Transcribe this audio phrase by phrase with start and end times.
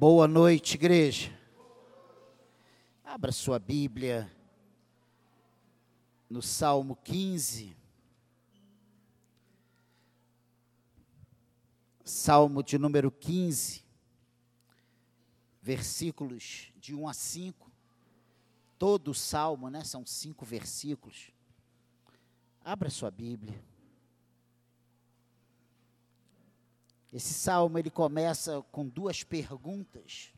[0.00, 1.30] Boa noite, igreja.
[3.04, 4.34] Abra sua Bíblia
[6.30, 7.76] no Salmo 15.
[12.02, 13.84] Salmo de número 15,
[15.60, 17.70] versículos de 1 a 5.
[18.78, 19.84] Todo o salmo, né?
[19.84, 21.30] São cinco versículos.
[22.64, 23.62] Abra sua Bíblia.
[27.12, 30.32] Esse salmo ele começa com duas perguntas.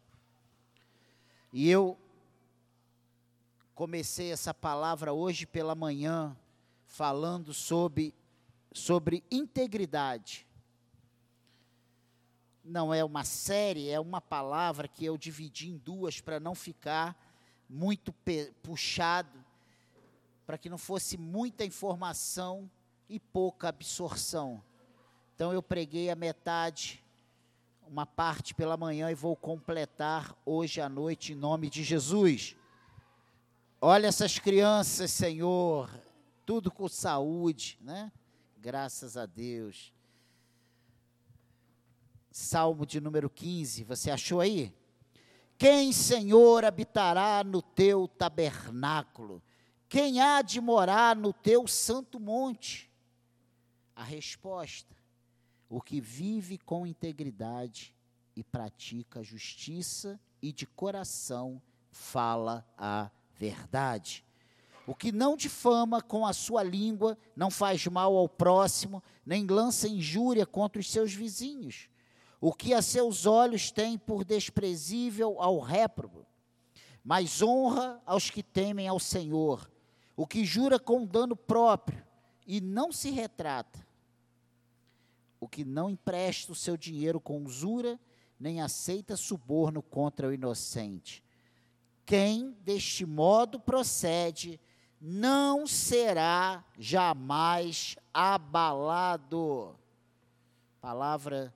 [1.52, 1.98] E eu
[3.74, 6.36] comecei essa palavra hoje pela manhã
[6.86, 8.14] falando sobre
[8.72, 10.46] sobre integridade.
[12.64, 17.16] Não é uma série, é uma palavra que eu dividi em duas para não ficar
[17.68, 18.14] muito
[18.62, 19.44] puxado,
[20.46, 22.70] para que não fosse muita informação
[23.08, 24.62] e pouca absorção.
[25.42, 27.02] Então eu preguei a metade,
[27.88, 32.54] uma parte pela manhã e vou completar hoje à noite em nome de Jesus.
[33.80, 35.90] Olha essas crianças, Senhor,
[36.46, 38.12] tudo com saúde, né?
[38.56, 39.92] Graças a Deus.
[42.30, 44.72] Salmo de número 15, você achou aí?
[45.58, 49.42] Quem, Senhor, habitará no teu tabernáculo?
[49.88, 52.88] Quem há de morar no teu santo monte?
[53.96, 55.01] A resposta:
[55.72, 57.96] o que vive com integridade
[58.36, 64.22] e pratica justiça e de coração fala a verdade.
[64.86, 69.88] O que não difama com a sua língua, não faz mal ao próximo, nem lança
[69.88, 71.88] injúria contra os seus vizinhos.
[72.38, 76.26] O que a seus olhos tem por desprezível ao réprobo,
[77.02, 79.70] mas honra aos que temem ao Senhor.
[80.14, 82.04] O que jura com dano próprio
[82.46, 83.90] e não se retrata
[85.42, 87.98] o que não empresta o seu dinheiro com usura,
[88.38, 91.20] nem aceita suborno contra o inocente.
[92.06, 94.60] Quem deste modo procede,
[95.00, 99.76] não será jamais abalado.
[100.80, 101.52] Palavra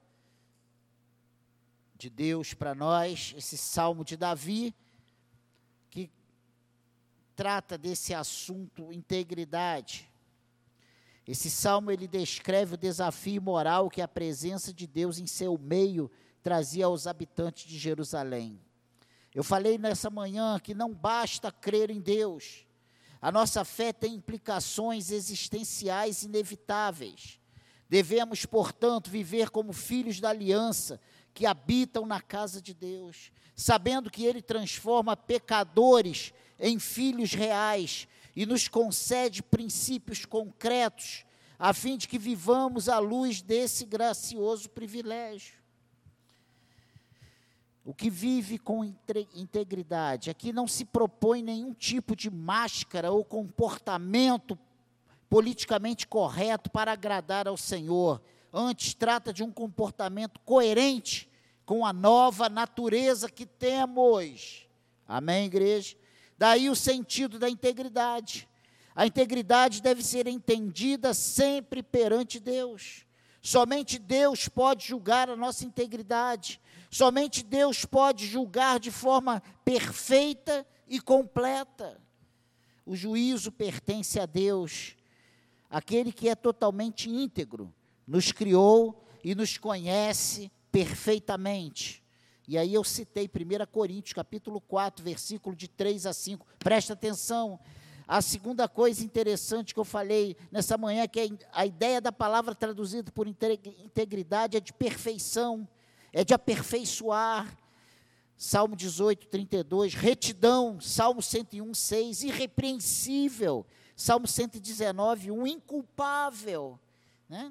[1.96, 4.74] de Deus para nós, esse salmo de Davi,
[5.90, 6.10] que
[7.36, 10.10] trata desse assunto integridade.
[11.26, 16.10] Esse salmo ele descreve o desafio moral que a presença de Deus em seu meio
[16.40, 18.60] trazia aos habitantes de Jerusalém.
[19.34, 22.64] Eu falei nessa manhã que não basta crer em Deus.
[23.20, 27.40] A nossa fé tem implicações existenciais inevitáveis.
[27.88, 31.00] Devemos, portanto, viver como filhos da aliança
[31.34, 38.44] que habitam na casa de Deus, sabendo que Ele transforma pecadores em filhos reais e
[38.44, 41.24] nos concede princípios concretos,
[41.58, 45.56] a fim de que vivamos à luz desse gracioso privilégio.
[47.82, 48.84] O que vive com
[49.34, 54.58] integridade, aqui não se propõe nenhum tipo de máscara ou comportamento
[55.30, 58.20] politicamente correto para agradar ao Senhor.
[58.52, 61.30] Antes, trata de um comportamento coerente
[61.64, 64.68] com a nova natureza que temos.
[65.06, 65.96] Amém, igreja?
[66.38, 68.48] Daí o sentido da integridade.
[68.94, 73.04] A integridade deve ser entendida sempre perante Deus.
[73.42, 76.60] Somente Deus pode julgar a nossa integridade.
[76.90, 82.00] Somente Deus pode julgar de forma perfeita e completa.
[82.84, 84.96] O juízo pertence a Deus,
[85.68, 87.74] aquele que é totalmente íntegro,
[88.06, 92.05] nos criou e nos conhece perfeitamente.
[92.48, 96.46] E aí eu citei 1 Coríntios, capítulo 4, versículo de 3 a 5.
[96.58, 97.58] Presta atenção.
[98.06, 102.54] A segunda coisa interessante que eu falei nessa manhã, é que a ideia da palavra
[102.54, 105.66] traduzida por integridade é de perfeição,
[106.12, 107.52] é de aperfeiçoar.
[108.38, 116.78] Salmo 18, 32, retidão, Salmo 101, 6, irrepreensível, Salmo 119, 1, inculpável,
[117.28, 117.50] né?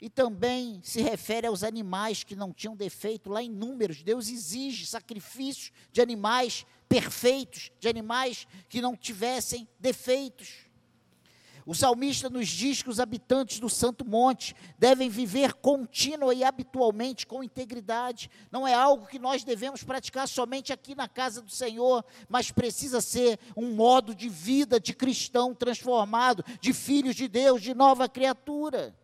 [0.00, 3.30] E também se refere aos animais que não tinham defeito.
[3.30, 10.64] Lá em Números, Deus exige sacrifícios de animais perfeitos, de animais que não tivessem defeitos.
[11.66, 17.26] O salmista nos diz que os habitantes do Santo Monte devem viver contínua e habitualmente
[17.26, 18.30] com integridade.
[18.50, 23.00] Não é algo que nós devemos praticar somente aqui na casa do Senhor, mas precisa
[23.00, 28.94] ser um modo de vida de cristão transformado, de filhos de Deus, de nova criatura.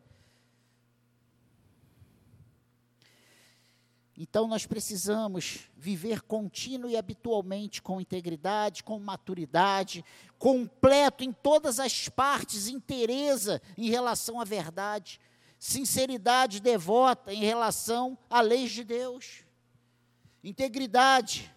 [4.22, 10.04] Então nós precisamos viver contínuo e habitualmente com integridade, com maturidade,
[10.38, 15.18] completo em todas as partes, inteireza em relação à verdade,
[15.58, 19.42] sinceridade devota em relação à lei de Deus.
[20.44, 21.50] Integridade,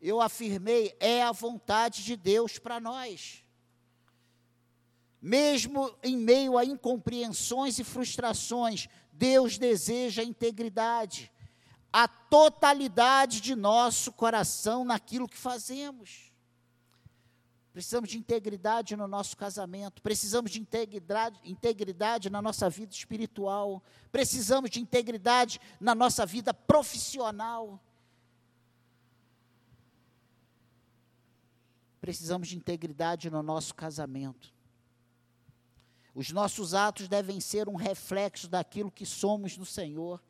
[0.00, 3.44] eu afirmei, é a vontade de Deus para nós.
[5.20, 11.30] Mesmo em meio a incompreensões e frustrações, Deus deseja integridade,
[11.92, 16.32] a totalidade de nosso coração naquilo que fazemos.
[17.72, 24.70] Precisamos de integridade no nosso casamento, precisamos de integridade, integridade na nossa vida espiritual, precisamos
[24.70, 27.80] de integridade na nossa vida profissional.
[31.98, 34.52] Precisamos de integridade no nosso casamento.
[36.14, 40.20] Os nossos atos devem ser um reflexo daquilo que somos no Senhor.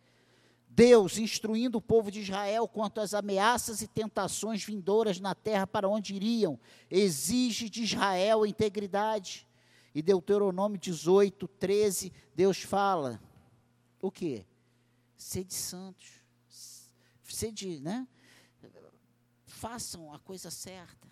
[0.74, 5.86] Deus, instruindo o povo de Israel quanto às ameaças e tentações vindouras na terra para
[5.86, 6.58] onde iriam,
[6.90, 9.46] exige de Israel integridade.
[9.94, 13.20] E Deuteronômio 18, 13, Deus fala:
[14.00, 14.46] o quê?
[15.14, 16.22] Sede santos,
[17.22, 18.08] sede, né?
[19.44, 21.06] Façam a coisa certa.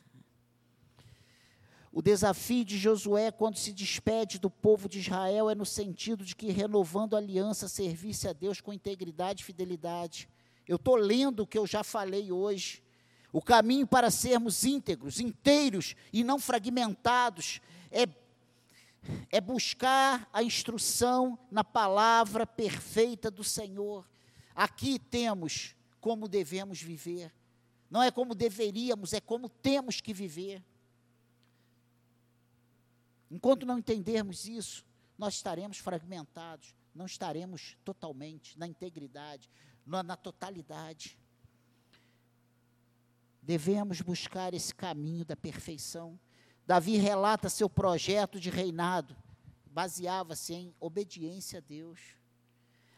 [1.93, 6.37] O desafio de Josué, quando se despede do povo de Israel, é no sentido de
[6.37, 10.29] que, renovando a aliança, servisse a Deus com integridade e fidelidade.
[10.69, 12.81] Eu estou lendo o que eu já falei hoje.
[13.33, 17.61] O caminho para sermos íntegros, inteiros e não fragmentados
[17.91, 18.07] é,
[19.31, 24.09] é buscar a instrução na palavra perfeita do Senhor.
[24.55, 27.33] Aqui temos como devemos viver.
[27.91, 30.63] Não é como deveríamos, é como temos que viver.
[33.31, 34.85] Enquanto não entendermos isso,
[35.17, 39.49] nós estaremos fragmentados, não estaremos totalmente na integridade,
[39.87, 41.19] na, na totalidade.
[43.43, 46.19] Devemos buscar esse caminho da perfeição.
[46.67, 49.17] Davi relata seu projeto de reinado,
[49.67, 52.01] baseava-se em obediência a Deus.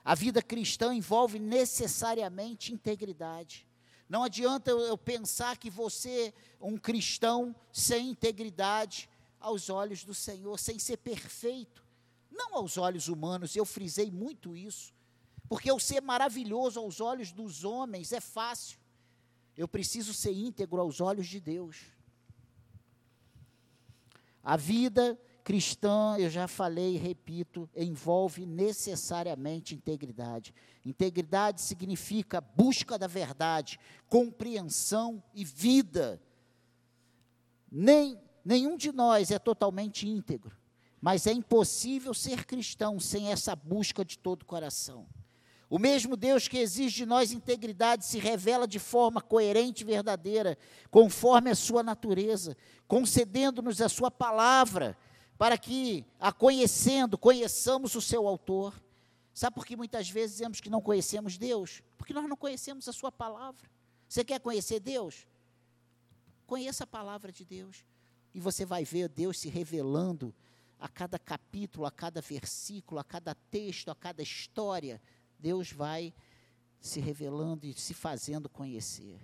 [0.04, 3.66] A vida cristã envolve necessariamente integridade.
[4.08, 9.08] Não adianta eu pensar que você, um cristão sem integridade,
[9.42, 11.84] aos olhos do Senhor, sem ser perfeito,
[12.30, 14.94] não aos olhos humanos, eu frisei muito isso,
[15.48, 18.78] porque eu ser maravilhoso aos olhos dos homens é fácil,
[19.56, 21.76] eu preciso ser íntegro aos olhos de Deus.
[24.42, 30.54] A vida cristã, eu já falei e repito, envolve necessariamente integridade.
[30.84, 33.78] Integridade significa busca da verdade,
[34.08, 36.20] compreensão e vida.
[37.70, 40.56] Nem Nenhum de nós é totalmente íntegro,
[41.00, 45.06] mas é impossível ser cristão sem essa busca de todo o coração.
[45.72, 50.58] O mesmo Deus que exige de nós integridade se revela de forma coerente e verdadeira,
[50.90, 52.56] conforme a sua natureza,
[52.86, 54.94] concedendo-nos a sua palavra,
[55.38, 58.74] para que, a conhecendo, conheçamos o seu autor.
[59.32, 61.82] Sabe por que muitas vezes dizemos que não conhecemos Deus?
[61.96, 63.70] Porque nós não conhecemos a sua palavra.
[64.06, 65.26] Você quer conhecer Deus?
[66.46, 67.82] Conheça a palavra de Deus.
[68.34, 70.34] E você vai ver Deus se revelando
[70.78, 75.00] a cada capítulo, a cada versículo, a cada texto, a cada história.
[75.38, 76.12] Deus vai
[76.80, 79.20] se revelando e se fazendo conhecer.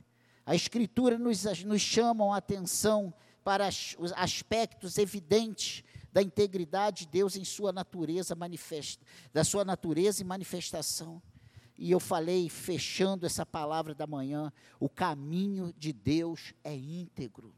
[0.47, 3.13] A Escritura nos, nos chama a atenção
[3.43, 3.69] para
[3.99, 5.83] os aspectos evidentes
[6.13, 11.23] da integridade de Deus em sua natureza manifesta, da sua natureza e manifestação.
[11.77, 17.55] E eu falei, fechando essa palavra da manhã, o caminho de Deus é íntegro.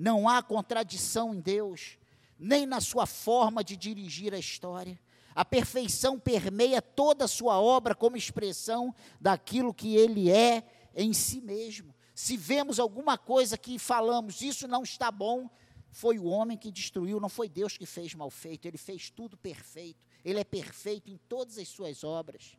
[0.00, 1.98] Não há contradição em Deus,
[2.38, 4.98] nem na sua forma de dirigir a história.
[5.34, 10.64] A perfeição permeia toda a sua obra como expressão daquilo que ele é
[10.96, 11.94] em si mesmo.
[12.14, 15.50] Se vemos alguma coisa que falamos, isso não está bom,
[15.90, 19.36] foi o homem que destruiu, não foi Deus que fez mal feito, ele fez tudo
[19.36, 20.00] perfeito.
[20.24, 22.56] Ele é perfeito em todas as suas obras.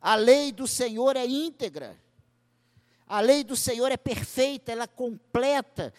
[0.00, 1.96] A lei do Senhor é íntegra.
[3.06, 5.94] A lei do Senhor é perfeita, ela é completa,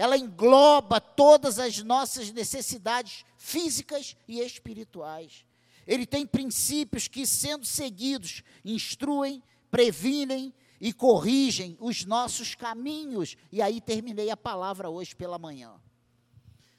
[0.00, 5.44] ela engloba todas as nossas necessidades físicas e espirituais.
[5.86, 13.36] Ele tem princípios que, sendo seguidos, instruem, previnem e corrigem os nossos caminhos.
[13.52, 15.78] E aí terminei a palavra hoje pela manhã.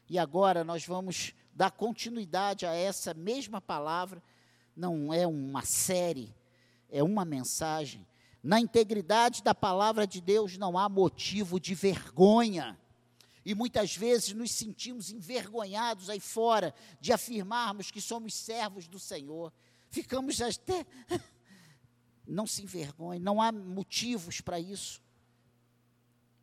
[0.10, 4.20] E agora nós vamos dar continuidade a essa mesma palavra.
[4.76, 6.34] Não é uma série,
[6.90, 8.04] é uma mensagem.
[8.42, 12.81] Na integridade da palavra de Deus não há motivo de vergonha.
[13.44, 19.52] E muitas vezes nos sentimos envergonhados aí fora de afirmarmos que somos servos do Senhor.
[19.90, 20.86] Ficamos até.
[22.28, 25.02] Não se envergonhe, não há motivos para isso.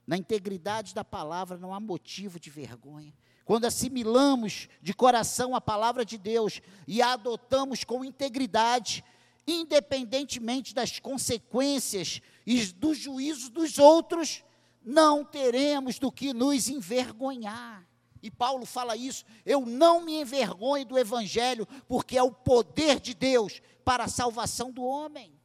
[0.07, 3.15] Na integridade da palavra não há motivo de vergonha.
[3.45, 9.03] Quando assimilamos de coração a palavra de Deus e a adotamos com integridade,
[9.47, 14.45] independentemente das consequências e do juízo dos outros,
[14.89, 17.87] não teremos do que nos envergonhar.
[18.23, 23.13] E Paulo fala isso: eu não me envergonho do Evangelho, porque é o poder de
[23.13, 25.39] Deus para a salvação do homem.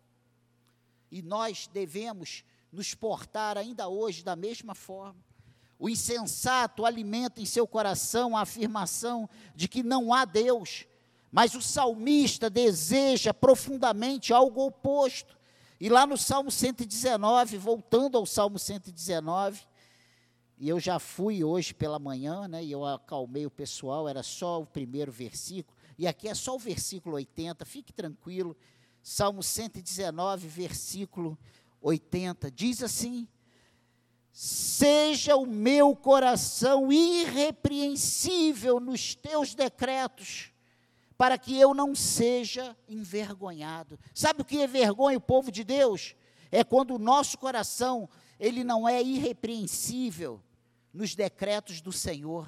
[1.12, 5.22] E nós devemos nos portar ainda hoje da mesma forma.
[5.78, 10.86] O insensato alimenta em seu coração a afirmação de que não há Deus,
[11.30, 15.38] mas o salmista deseja profundamente algo oposto.
[15.84, 19.64] E lá no Salmo 119, voltando ao Salmo 119,
[20.58, 24.62] e eu já fui hoje pela manhã, né, e eu acalmei o pessoal, era só
[24.62, 28.56] o primeiro versículo, e aqui é só o versículo 80, fique tranquilo.
[29.02, 31.38] Salmo 119, versículo
[31.82, 33.28] 80, diz assim:
[34.32, 40.53] Seja o meu coração irrepreensível nos teus decretos,
[41.18, 44.00] para que eu não seja envergonhado.
[44.14, 46.16] Sabe o que é vergonha o povo de Deus?
[46.52, 50.42] É quando o nosso coração, ele não é irrepreensível
[50.94, 52.48] nos decretos do Senhor.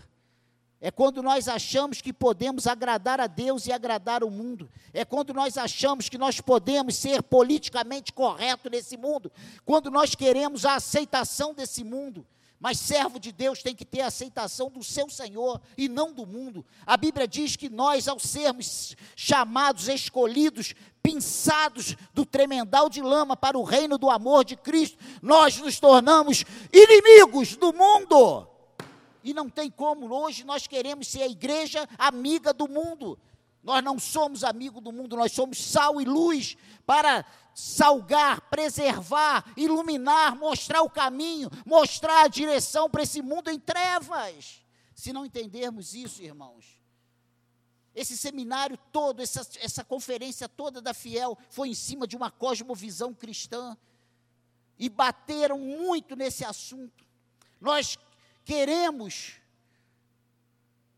[0.80, 4.70] É quando nós achamos que podemos agradar a Deus e agradar o mundo.
[4.94, 9.32] É quando nós achamos que nós podemos ser politicamente correto nesse mundo.
[9.66, 12.26] Quando nós queremos a aceitação desse mundo.
[12.60, 16.26] Mas servo de Deus tem que ter a aceitação do seu Senhor e não do
[16.26, 16.66] mundo.
[16.86, 23.58] A Bíblia diz que nós, ao sermos chamados, escolhidos, pinçados do tremendal de lama para
[23.58, 26.44] o reino do amor de Cristo, nós nos tornamos
[26.74, 28.48] inimigos do mundo.
[29.24, 33.20] E não tem como, hoje nós queremos ser a igreja amiga do mundo.
[33.64, 40.36] Nós não somos amigo do mundo, nós somos sal e luz para salgar, preservar, iluminar,
[40.36, 44.62] mostrar o caminho, mostrar a direção para esse mundo em trevas.
[44.94, 46.78] Se não entendermos isso, irmãos,
[47.96, 53.14] esse seminário todo, essa, essa conferência toda da Fiel foi em cima de uma cosmovisão
[53.14, 53.78] cristã
[54.78, 57.06] e bateram muito nesse assunto.
[57.62, 57.98] Nós
[58.44, 59.40] queremos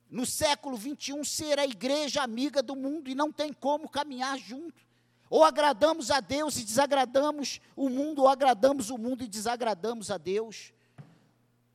[0.09, 4.86] no século 21 ser a igreja amiga do mundo e não tem como caminhar junto.
[5.29, 10.17] Ou agradamos a Deus e desagradamos o mundo, ou agradamos o mundo e desagradamos a
[10.17, 10.73] Deus.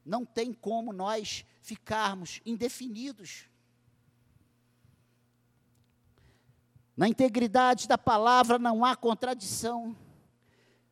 [0.04, 3.47] Não tem como nós ficarmos indefinidos.
[6.97, 9.97] Na integridade da palavra não há contradição,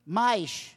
[0.04, 0.76] mas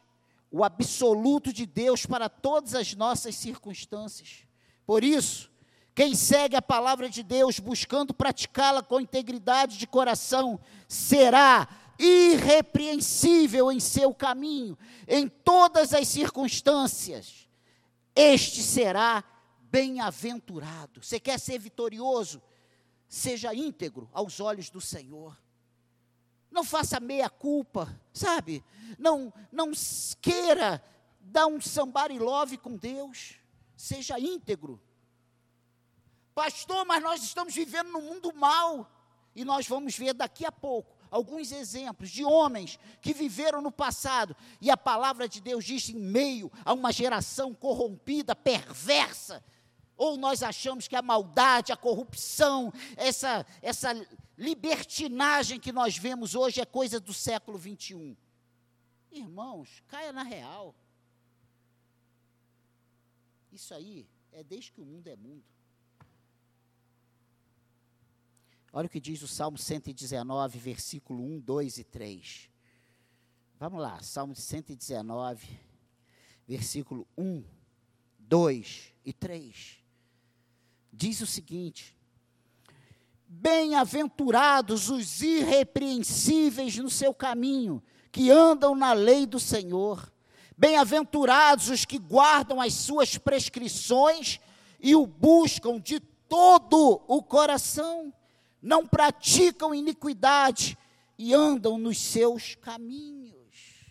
[0.50, 4.46] o absoluto de Deus para todas as nossas circunstâncias.
[4.86, 5.50] Por isso,
[5.94, 10.58] quem segue a palavra de Deus buscando praticá-la com integridade de coração
[10.88, 17.48] será irrepreensível em seu caminho, em todas as circunstâncias.
[18.14, 19.22] Este será
[19.70, 21.00] bem-aventurado.
[21.00, 22.42] Você quer ser vitorioso?
[23.08, 25.40] Seja íntegro aos olhos do Senhor.
[26.50, 28.64] Não faça meia culpa, sabe?
[28.98, 29.70] Não não
[30.20, 30.82] queira
[31.20, 33.36] dar um somebody love com Deus.
[33.76, 34.80] Seja íntegro
[36.34, 38.90] Pastor, mas nós estamos vivendo num mundo mal.
[39.34, 44.36] E nós vamos ver daqui a pouco alguns exemplos de homens que viveram no passado.
[44.60, 49.42] E a palavra de Deus diz em meio a uma geração corrompida, perversa.
[49.96, 53.94] Ou nós achamos que a maldade, a corrupção, essa, essa
[54.36, 58.16] libertinagem que nós vemos hoje é coisa do século 21.
[59.12, 60.74] Irmãos, caia na real.
[63.52, 65.53] Isso aí é desde que o mundo é mundo.
[68.76, 72.50] Olha o que diz o Salmo 119, versículo 1, 2 e 3.
[73.56, 75.46] Vamos lá, Salmo 119,
[76.44, 77.44] versículo 1,
[78.18, 79.78] 2 e 3.
[80.92, 81.96] Diz o seguinte:
[83.28, 90.12] Bem-aventurados os irrepreensíveis no seu caminho, que andam na lei do Senhor.
[90.58, 94.40] Bem-aventurados os que guardam as suas prescrições
[94.80, 98.12] e o buscam de todo o coração
[98.64, 100.78] não praticam iniquidade
[101.18, 103.84] e andam nos seus caminhos.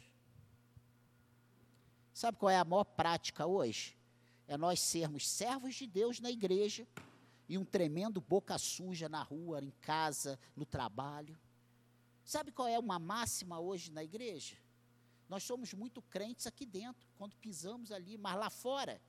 [2.11, 3.95] Sabe qual é a maior prática hoje?
[4.47, 6.87] É nós sermos servos de Deus na igreja
[7.47, 11.37] e um tremendo boca suja na rua, em casa, no trabalho.
[12.25, 14.57] Sabe qual é uma máxima hoje na igreja?
[15.29, 18.99] Nós somos muito crentes aqui dentro, quando pisamos ali, mas lá fora,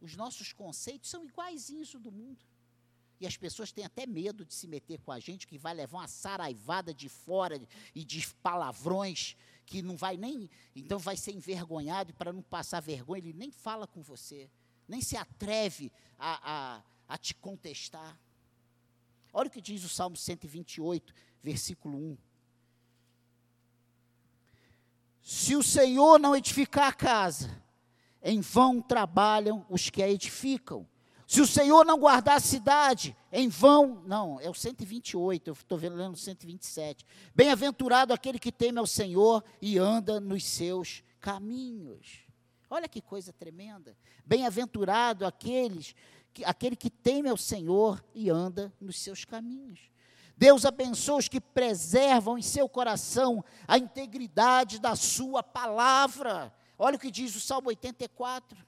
[0.00, 2.46] os nossos conceitos são iguaizinhos do mundo.
[3.20, 5.98] E as pessoas têm até medo de se meter com a gente, que vai levar
[5.98, 7.60] uma saraivada de fora
[7.94, 10.48] e de palavrões, que não vai nem.
[10.74, 14.48] Então vai ser envergonhado, e para não passar vergonha, ele nem fala com você,
[14.86, 18.18] nem se atreve a, a, a te contestar.
[19.32, 22.18] Olha o que diz o Salmo 128, versículo 1.
[25.22, 27.62] Se o Senhor não edificar a casa,
[28.22, 30.88] em vão trabalham os que a edificam.
[31.28, 34.02] Se o Senhor não guardar a cidade, em vão.
[34.06, 37.04] Não, é o 128, eu estou lendo o 127.
[37.34, 42.20] Bem-aventurado aquele que teme ao Senhor e anda nos seus caminhos.
[42.70, 43.94] Olha que coisa tremenda.
[44.24, 45.94] Bem-aventurado aqueles,
[46.46, 49.80] aquele que teme ao Senhor e anda nos seus caminhos.
[50.34, 56.54] Deus abençoa os que preservam em seu coração a integridade da sua palavra.
[56.78, 58.67] Olha o que diz o Salmo 84.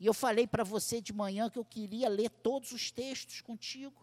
[0.00, 4.02] E eu falei para você de manhã que eu queria ler todos os textos contigo,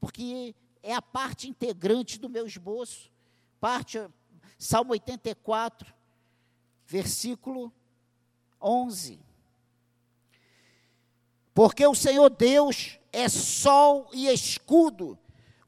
[0.00, 3.10] porque é a parte integrante do meu esboço.
[3.60, 3.98] Parte,
[4.56, 5.92] Salmo 84,
[6.86, 7.72] versículo
[8.60, 9.18] 11.
[11.52, 15.18] Porque o Senhor Deus é sol e escudo,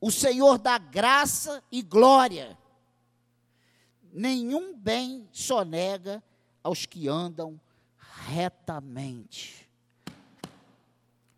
[0.00, 2.56] o Senhor dá graça e glória.
[4.12, 6.22] Nenhum bem sonega
[6.62, 7.60] aos que andam
[7.98, 9.63] retamente.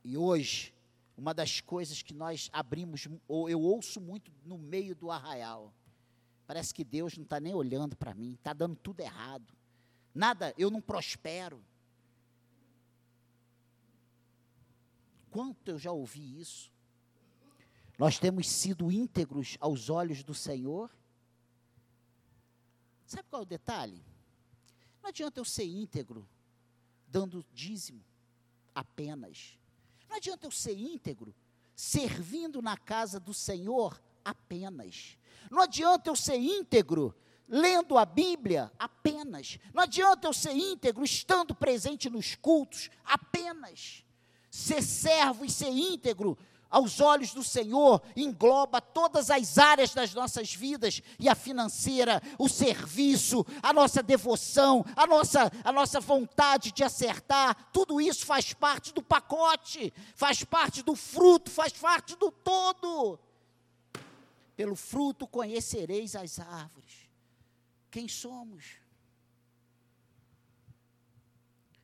[0.06, 0.72] E hoje,
[1.16, 5.74] uma das coisas que nós abrimos, ou eu ouço muito no meio do arraial,
[6.46, 9.52] parece que Deus não está nem olhando para mim, está dando tudo errado.
[10.14, 11.60] Nada, eu não prospero.
[15.28, 16.70] Quanto eu já ouvi isso?
[17.98, 20.88] Nós temos sido íntegros aos olhos do Senhor.
[23.06, 24.00] Sabe qual é o detalhe?
[25.02, 26.28] Não adianta eu ser íntegro
[27.08, 28.04] dando dízimo
[28.72, 29.58] apenas.
[30.16, 31.34] Não adianta eu ser íntegro
[31.74, 35.18] servindo na casa do Senhor apenas.
[35.50, 37.14] Não adianta eu ser íntegro
[37.46, 39.58] lendo a Bíblia apenas.
[39.74, 44.06] Não adianta eu ser íntegro estando presente nos cultos apenas.
[44.50, 46.38] Ser servo e ser íntegro
[46.70, 52.48] aos olhos do Senhor, engloba todas as áreas das nossas vidas, e a financeira, o
[52.48, 58.92] serviço, a nossa devoção, a nossa, a nossa vontade de acertar, tudo isso faz parte
[58.92, 63.18] do pacote, faz parte do fruto, faz parte do todo.
[64.56, 67.10] Pelo fruto conhecereis as árvores.
[67.90, 68.76] Quem somos?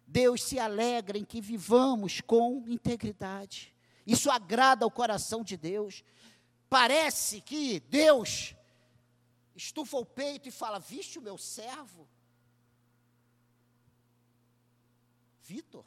[0.07, 3.72] Deus se alegra em que vivamos com integridade.
[4.07, 6.05] Isso agrada ao coração de Deus.
[6.69, 8.55] Parece que Deus
[9.55, 12.09] estufa o peito e fala: Viste o meu servo?
[15.43, 15.85] Vitor,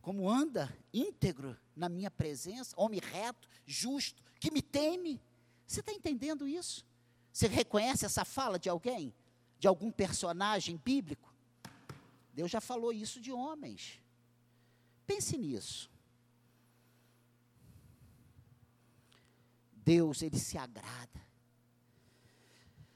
[0.00, 5.20] como anda íntegro na minha presença, homem reto, justo, que me teme.
[5.66, 6.84] Você está entendendo isso?
[7.32, 9.14] Você reconhece essa fala de alguém?
[9.58, 11.32] De algum personagem bíblico?
[12.32, 14.00] Deus já falou isso de homens.
[15.10, 15.90] Pense nisso.
[19.72, 21.20] Deus, ele se agrada.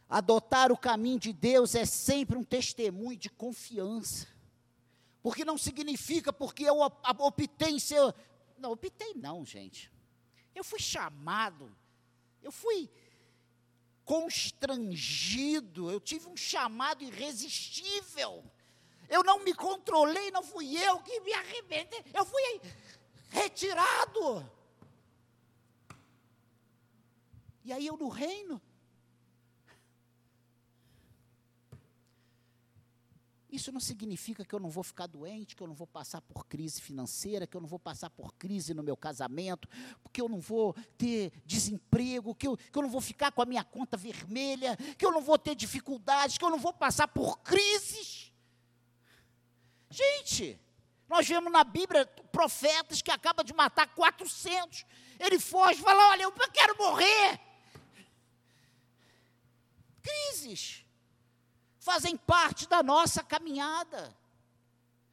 [0.09, 4.29] Adotar o caminho de Deus é sempre um testemunho de confiança.
[5.24, 6.83] Porque não significa porque eu
[7.18, 8.14] optei em ser.
[8.57, 9.90] Não, optei não, gente.
[10.55, 11.77] Eu fui chamado,
[12.40, 12.88] eu fui
[14.05, 18.48] constrangido, eu tive um chamado irresistível.
[19.08, 22.60] Eu não me controlei, não fui eu que me arrebentei, eu fui
[23.30, 24.48] retirado.
[27.64, 28.60] E aí eu no reino.
[33.54, 36.44] Isso não significa que eu não vou ficar doente, que eu não vou passar por
[36.44, 39.68] crise financeira, que eu não vou passar por crise no meu casamento,
[40.12, 43.46] que eu não vou ter desemprego, que eu, que eu não vou ficar com a
[43.46, 47.38] minha conta vermelha, que eu não vou ter dificuldades, que eu não vou passar por
[47.38, 48.23] crises.
[49.94, 50.61] Gente,
[51.09, 54.85] nós vemos na Bíblia profetas que acabam de matar 400.
[55.20, 57.40] Ele foge fala: Olha, eu quero morrer.
[60.02, 60.85] Crises
[61.78, 64.12] fazem parte da nossa caminhada.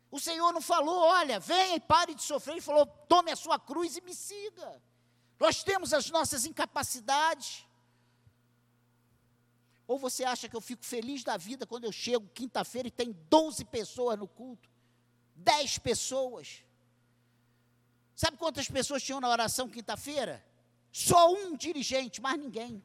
[0.09, 2.53] O Senhor não falou: Olha, venha e pare de sofrer.
[2.53, 4.81] Ele falou: Tome a sua cruz e me siga.
[5.39, 7.67] Nós temos as nossas incapacidades.
[9.85, 13.11] Ou você acha que eu fico feliz da vida quando eu chego quinta-feira e tem
[13.29, 14.70] 12 pessoas no culto?
[15.43, 16.63] Dez pessoas.
[18.15, 20.45] Sabe quantas pessoas tinham na oração quinta-feira?
[20.91, 22.83] Só um dirigente, mais ninguém.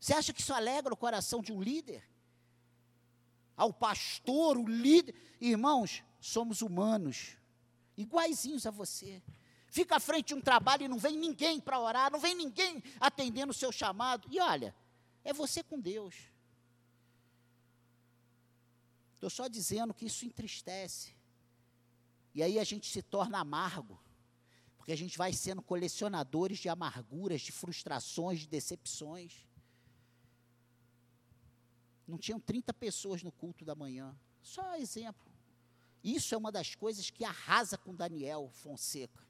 [0.00, 2.02] Você acha que isso alegra o coração de um líder?
[3.56, 5.14] Ao pastor, o líder.
[5.40, 7.36] Irmãos, somos humanos,
[7.96, 9.22] iguaizinhos a você.
[9.68, 12.82] Fica à frente de um trabalho e não vem ninguém para orar, não vem ninguém
[12.98, 14.26] atendendo o seu chamado.
[14.30, 14.74] E olha,
[15.22, 16.14] é você com Deus.
[19.16, 21.14] Estou só dizendo que isso entristece.
[22.34, 23.98] E aí a gente se torna amargo.
[24.76, 29.48] Porque a gente vai sendo colecionadores de amarguras, de frustrações, de decepções.
[32.06, 34.16] Não tinham 30 pessoas no culto da manhã.
[34.42, 35.26] Só exemplo.
[36.04, 39.26] Isso é uma das coisas que arrasa com Daniel Fonseca.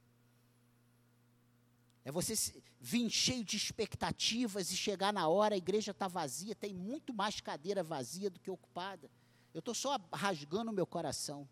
[2.05, 2.35] É você
[2.81, 7.41] vir cheio de expectativas e chegar na hora, a igreja está vazia, tem muito mais
[7.41, 9.11] cadeira vazia do que ocupada.
[9.57, 11.49] Eu estou só rasgando o meu coração.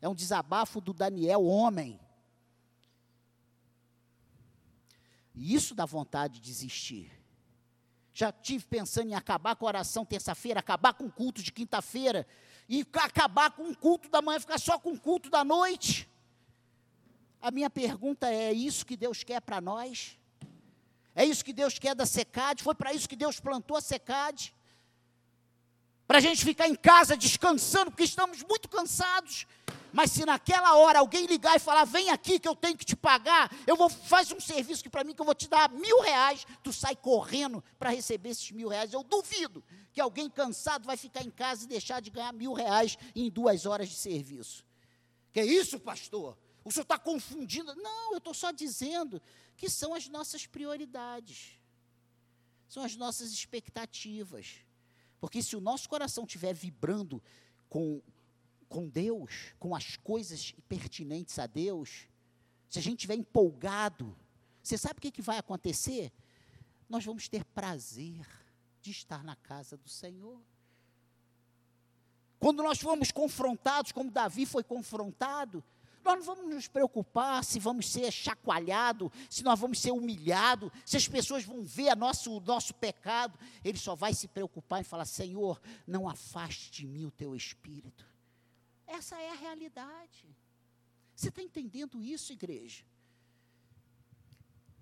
[0.00, 1.98] É um desabafo do Daniel, homem.
[5.34, 7.10] E isso dá vontade de desistir.
[8.14, 12.24] Já tive pensando em acabar com a oração terça-feira, acabar com o culto de quinta-feira,
[12.68, 16.08] e acabar com o culto da manhã, ficar só com o culto da noite.
[17.42, 20.16] A minha pergunta é: é isso que Deus quer para nós?
[21.16, 22.62] É isso que Deus quer da SECAD?
[22.62, 24.54] Foi para isso que Deus plantou a SECAD?
[26.10, 29.46] Para a gente ficar em casa descansando, porque estamos muito cansados.
[29.92, 32.96] Mas se naquela hora alguém ligar e falar, vem aqui que eu tenho que te
[32.96, 36.44] pagar, eu vou, faz um serviço para mim que eu vou te dar mil reais,
[36.64, 38.92] tu sai correndo para receber esses mil reais.
[38.92, 42.98] Eu duvido que alguém cansado vai ficar em casa e deixar de ganhar mil reais
[43.14, 44.66] em duas horas de serviço.
[45.32, 46.36] Que é isso, pastor?
[46.64, 47.72] O senhor está confundindo?
[47.76, 49.22] Não, eu estou só dizendo
[49.56, 51.52] que são as nossas prioridades,
[52.68, 54.68] são as nossas expectativas.
[55.20, 57.22] Porque se o nosso coração estiver vibrando
[57.68, 58.00] com,
[58.68, 62.08] com Deus, com as coisas pertinentes a Deus,
[62.68, 64.16] se a gente estiver empolgado,
[64.62, 66.12] você sabe o que, que vai acontecer?
[66.88, 68.26] Nós vamos ter prazer
[68.80, 70.40] de estar na casa do Senhor.
[72.38, 75.62] Quando nós fomos confrontados, como Davi foi confrontado,
[76.04, 80.96] nós não vamos nos preocupar se vamos ser chacoalhados, se nós vamos ser humilhados, se
[80.96, 83.38] as pessoas vão ver nosso, o nosso pecado.
[83.64, 88.06] Ele só vai se preocupar e falar: Senhor, não afaste de mim o teu espírito.
[88.86, 90.36] Essa é a realidade.
[91.14, 92.84] Você está entendendo isso, igreja?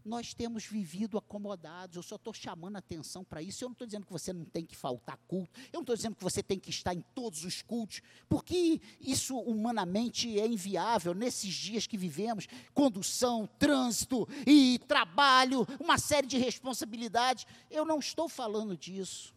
[0.09, 1.97] Nós temos vivido acomodados.
[1.97, 3.63] Eu só estou chamando a atenção para isso.
[3.63, 5.61] Eu não estou dizendo que você não tem que faltar culto.
[5.67, 9.39] Eu não estou dizendo que você tem que estar em todos os cultos, porque isso
[9.39, 17.47] humanamente é inviável nesses dias que vivemos condução, trânsito e trabalho, uma série de responsabilidades.
[17.71, 19.35] Eu não estou falando disso.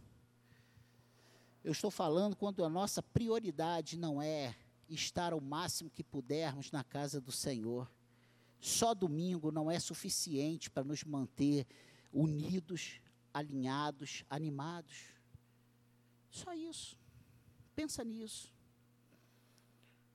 [1.64, 4.56] Eu estou falando quando a nossa prioridade não é
[4.90, 7.88] estar o máximo que pudermos na casa do Senhor
[8.62, 11.66] só domingo não é suficiente para nos manter
[12.14, 13.02] unidos,
[13.34, 15.08] alinhados, animados.
[16.30, 16.96] Só isso.
[17.76, 18.54] Pensa nisso.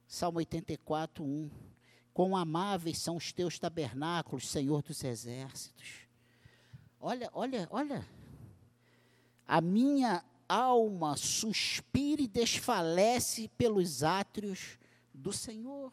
[0.07, 1.51] Salmo 84, 1.
[2.15, 6.07] Quão amáveis são os teus tabernáculos, Senhor dos exércitos.
[7.01, 8.09] Olha, olha, olha.
[9.45, 14.79] A minha alma suspira e desfalece pelos átrios
[15.13, 15.93] do Senhor.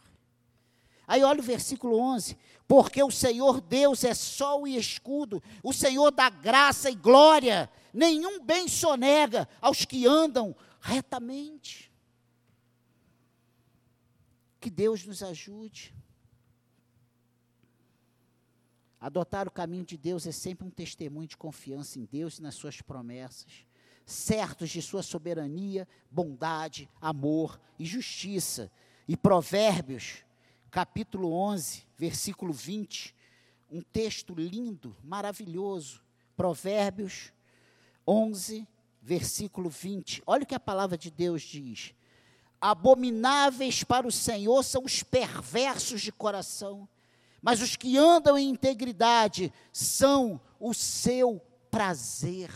[1.14, 2.36] Aí olha o versículo 11:
[2.68, 8.44] Porque o Senhor Deus é sol e escudo, o Senhor dá graça e glória, nenhum
[8.44, 11.94] bem sonega aos que andam retamente.
[14.60, 15.96] Que Deus nos ajude.
[19.00, 22.56] Adotar o caminho de Deus é sempre um testemunho de confiança em Deus e nas
[22.56, 23.68] suas promessas,
[24.04, 28.72] certos de sua soberania, bondade, amor e justiça.
[29.08, 30.24] E Provérbios
[30.74, 33.14] capítulo 11, versículo 20,
[33.72, 36.02] um texto lindo, maravilhoso.
[36.36, 37.32] Provérbios
[38.08, 38.68] 11,
[39.00, 40.24] versículo 20.
[40.26, 41.94] Olha o que a palavra de Deus diz:
[42.60, 46.90] Abomináveis para o Senhor são os perversos de coração,
[47.40, 52.50] mas os que andam em integridade são o seu prazer.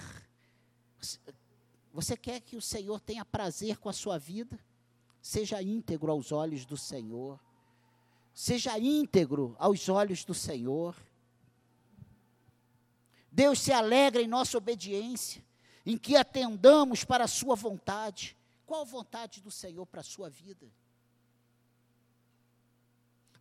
[1.93, 4.59] Você quer que o Senhor tenha prazer com a sua vida?
[5.21, 7.39] Seja íntegro aos olhos do Senhor
[8.37, 10.95] seja íntegro aos olhos do Senhor.
[13.31, 15.43] Deus se alegra em nossa obediência,
[15.83, 18.37] em que atendamos para a Sua vontade.
[18.63, 20.71] Qual a vontade do Senhor para a sua vida?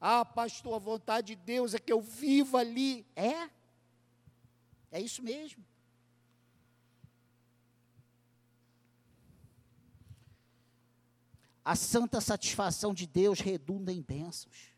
[0.00, 3.06] Ah, pastor, a vontade de Deus é que eu viva ali.
[3.14, 3.50] É?
[4.90, 5.62] É isso mesmo.
[11.62, 14.75] A santa satisfação de Deus redunda em bênçãos.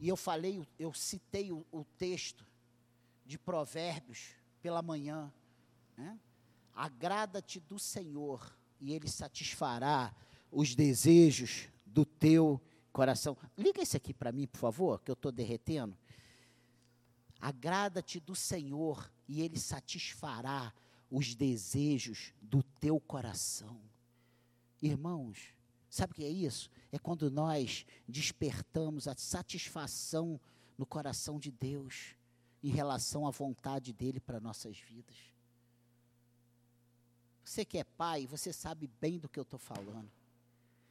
[0.00, 2.46] E eu falei, eu citei o, o texto
[3.26, 4.30] de Provérbios
[4.62, 5.30] pela manhã.
[5.94, 6.18] Né?
[6.74, 10.16] Agrada-te do Senhor, e Ele satisfará
[10.50, 12.58] os desejos do teu
[12.90, 13.36] coração.
[13.58, 15.94] Liga esse aqui para mim, por favor, que eu estou derretendo.
[17.38, 20.72] Agrada-te do Senhor, e Ele satisfará
[21.10, 23.78] os desejos do teu coração.
[24.80, 25.52] Irmãos,
[25.90, 26.70] sabe o que é isso?
[26.92, 30.40] é quando nós despertamos a satisfação
[30.76, 32.14] no coração de Deus
[32.62, 35.16] em relação à vontade dele para nossas vidas.
[37.44, 40.10] Você que é pai, você sabe bem do que eu estou falando.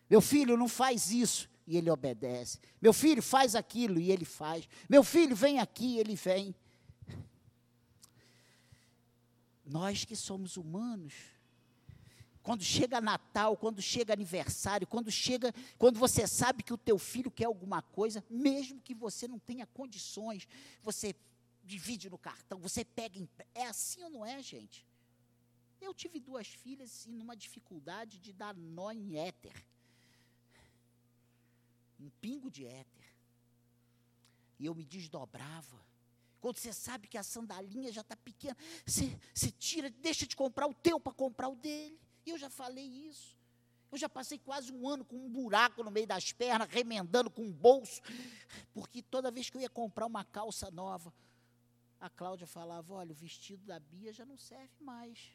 [0.10, 2.60] Meu filho, não faz isso, e ele obedece.
[2.82, 4.68] Meu filho, faz aquilo, e ele faz.
[4.90, 6.56] Meu filho, vem aqui, ele vem.
[9.64, 11.14] Nós que somos humanos,
[12.42, 17.30] quando chega Natal, quando chega aniversário, quando chega, quando você sabe que o teu filho
[17.30, 20.48] quer alguma coisa, mesmo que você não tenha condições,
[20.82, 21.16] você
[21.64, 23.20] divide no cartão, você pega,
[23.54, 24.88] é assim ou não é, gente?
[25.82, 29.66] Eu tive duas filhas e numa dificuldade de dar nó em éter.
[32.00, 33.06] Um pingo de éter.
[34.58, 35.80] E eu me desdobrava.
[36.42, 40.68] Quando você sabe que a sandalinha já está pequena, você, você tira, deixa de comprar
[40.68, 42.00] o teu para comprar o dele.
[42.30, 43.38] Eu já falei isso.
[43.92, 47.42] Eu já passei quase um ano com um buraco no meio das pernas, remendando com
[47.42, 48.02] um bolso,
[48.72, 51.12] porque toda vez que eu ia comprar uma calça nova,
[52.00, 55.32] a Cláudia falava: olha, o vestido da Bia já não serve mais.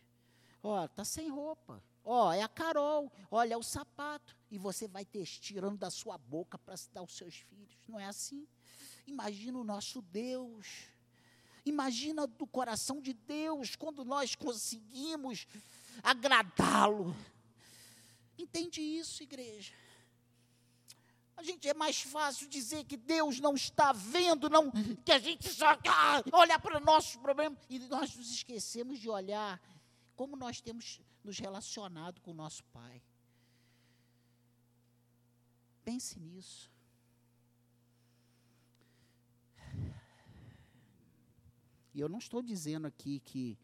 [0.62, 1.82] Ó, tá sem roupa.
[2.04, 3.12] Ó, é a Carol.
[3.30, 4.36] Olha, é o sapato.
[4.50, 7.76] E você vai ter tirando da sua boca para dar aos seus filhos.
[7.86, 8.46] Não é assim?
[9.06, 10.88] Imagina o nosso Deus.
[11.66, 15.46] Imagina do coração de Deus quando nós conseguimos
[16.02, 17.14] agradá-lo.
[18.38, 19.72] Entende isso, igreja?
[21.36, 24.70] A gente é mais fácil dizer que Deus não está vendo, não
[25.04, 29.60] que a gente só ah, olha para nossos problemas e nós nos esquecemos de olhar
[30.14, 33.02] como nós temos nos relacionado com o nosso Pai.
[35.84, 36.70] Pense nisso.
[41.92, 43.58] E eu não estou dizendo aqui que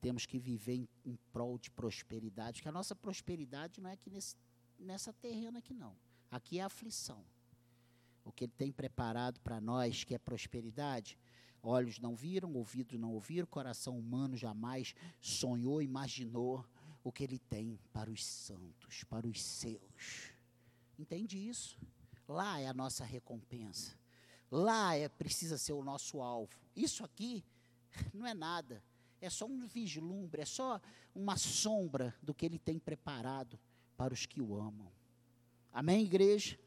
[0.00, 4.10] temos que viver em, em prol de prosperidade, que a nossa prosperidade não é aqui
[4.10, 4.36] nesse,
[4.78, 5.96] nessa terrena aqui não.
[6.30, 7.24] Aqui é aflição.
[8.24, 11.18] O que ele tem preparado para nós, que é prosperidade,
[11.62, 16.64] olhos não viram, ouvidos não ouviram, coração humano jamais sonhou, imaginou
[17.02, 20.32] o que ele tem para os santos, para os seus.
[20.98, 21.78] Entende isso?
[22.26, 23.98] Lá é a nossa recompensa.
[24.50, 26.58] Lá é precisa ser o nosso alvo.
[26.76, 27.44] Isso aqui
[28.12, 28.82] não é nada
[29.20, 30.80] é só um vislumbre, é só
[31.14, 33.58] uma sombra do que ele tem preparado
[33.96, 34.90] para os que o amam.
[35.72, 36.58] Amém, igreja?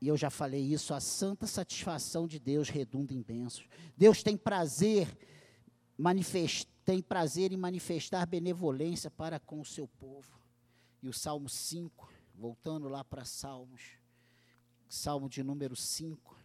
[0.00, 3.66] E eu já falei isso, a santa satisfação de Deus redunda em bênçãos.
[3.96, 5.08] Deus tem prazer,
[6.84, 10.38] tem prazer em manifestar benevolência para com o seu povo.
[11.02, 13.82] E o Salmo 5, voltando lá para Salmos,
[14.88, 16.36] Salmo de número 5,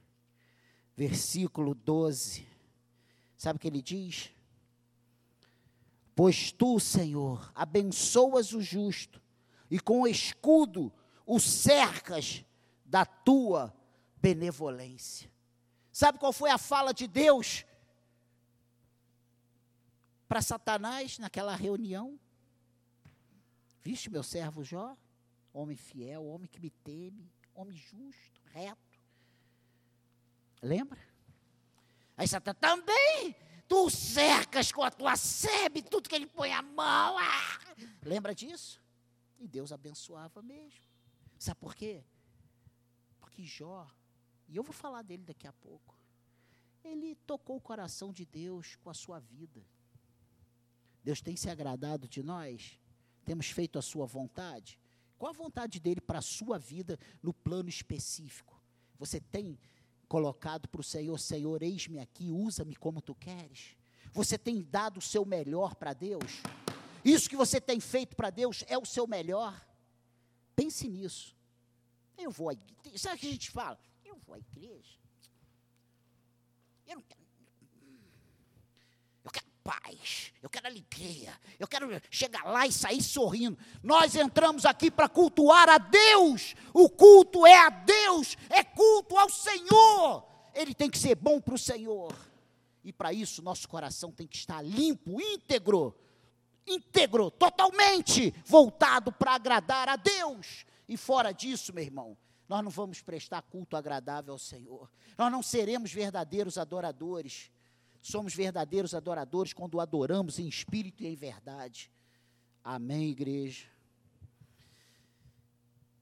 [0.99, 2.45] versículo 12.
[3.38, 4.31] Sabe o que ele diz?
[6.13, 9.21] Pois tu, Senhor, abençoas o justo,
[9.71, 10.91] e com o escudo
[11.25, 12.43] o cercas
[12.83, 13.73] da tua
[14.17, 15.31] benevolência.
[15.89, 17.65] Sabe qual foi a fala de Deus
[20.27, 22.19] para Satanás naquela reunião?
[23.81, 24.97] Viste meu servo Jó?
[25.53, 28.88] Homem fiel, homem que me teme, homem justo, reto.
[30.62, 31.00] Lembra?
[32.17, 33.36] Aí Satanás também,
[33.67, 37.17] tu cercas com a tua sebe tudo que ele põe a mão.
[37.17, 37.60] Ah!
[38.04, 38.82] Lembra disso?
[39.39, 40.82] E Deus abençoava mesmo.
[41.38, 42.04] Sabe por quê?
[43.19, 43.88] Porque Jó,
[44.48, 45.98] e eu vou falar dele daqui a pouco,
[46.84, 49.65] ele tocou o coração de Deus com a sua vida.
[51.04, 52.78] Deus tem se agradado de nós?
[53.24, 54.80] Temos feito a sua vontade?
[55.17, 58.62] Qual a vontade dele para a sua vida no plano específico?
[58.98, 59.58] Você tem
[60.10, 63.78] colocado para o Senhor: Senhor, eis-me aqui, usa-me como tu queres.
[64.12, 66.41] Você tem dado o seu melhor para Deus?
[67.06, 69.65] Isso que você tem feito para Deus é o seu melhor?
[70.56, 71.34] Pense nisso.
[72.17, 72.98] Eu vou à igreja.
[72.98, 73.80] Sabe o que a gente fala?
[74.04, 75.00] Eu vou à igreja.
[76.86, 77.18] Eu não quero
[79.69, 83.55] paz, eu quero alegria, eu quero chegar lá e sair sorrindo.
[83.84, 89.29] Nós entramos aqui para cultuar a Deus, o culto é a Deus, é culto ao
[89.29, 90.25] Senhor.
[90.55, 92.15] Ele tem que ser bom para o Senhor,
[92.84, 95.95] e para isso nosso coração tem que estar limpo, íntegro,
[96.65, 100.65] íntegro, totalmente voltado para agradar a Deus.
[100.88, 105.43] E fora disso, meu irmão, nós não vamos prestar culto agradável ao Senhor, nós não
[105.43, 107.51] seremos verdadeiros adoradores.
[108.01, 111.91] Somos verdadeiros adoradores quando adoramos em espírito e em verdade.
[112.63, 113.67] Amém, igreja.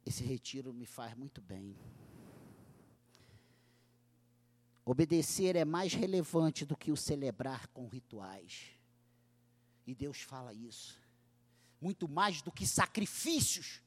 [0.05, 1.75] Esse retiro me faz muito bem.
[4.85, 8.67] Obedecer é mais relevante do que o celebrar com rituais.
[9.85, 10.97] E Deus fala isso.
[11.81, 13.81] Muito mais do que sacrifícios.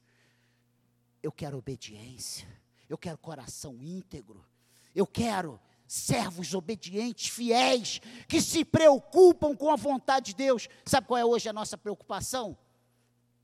[1.23, 2.47] Eu quero obediência.
[2.87, 4.45] Eu quero coração íntegro.
[4.93, 5.59] Eu quero
[5.91, 10.69] servos obedientes, fiéis, que se preocupam com a vontade de Deus.
[10.85, 12.57] Sabe qual é hoje a nossa preocupação?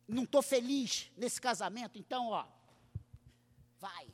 [0.07, 2.45] Não estou feliz nesse casamento, então, ó,
[3.77, 4.07] vai.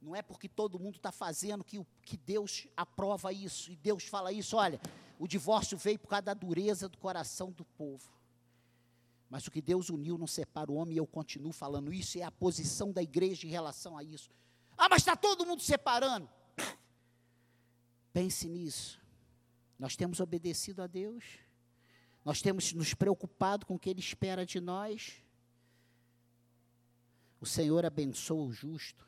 [0.00, 4.32] Não é porque todo mundo está fazendo que, que Deus aprova isso, e Deus fala
[4.32, 4.80] isso, olha,
[5.18, 8.17] o divórcio veio por causa da dureza do coração do povo.
[9.30, 12.22] Mas o que Deus uniu não separa o homem, e eu continuo falando isso, é
[12.22, 14.30] a posição da igreja em relação a isso.
[14.76, 16.28] Ah, mas está todo mundo separando.
[18.12, 19.00] Pense nisso.
[19.78, 21.24] Nós temos obedecido a Deus,
[22.24, 25.22] nós temos nos preocupado com o que Ele espera de nós.
[27.40, 29.06] O Senhor abençoa o justo,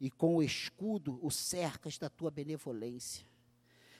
[0.00, 3.31] e com o escudo o cercas da tua benevolência.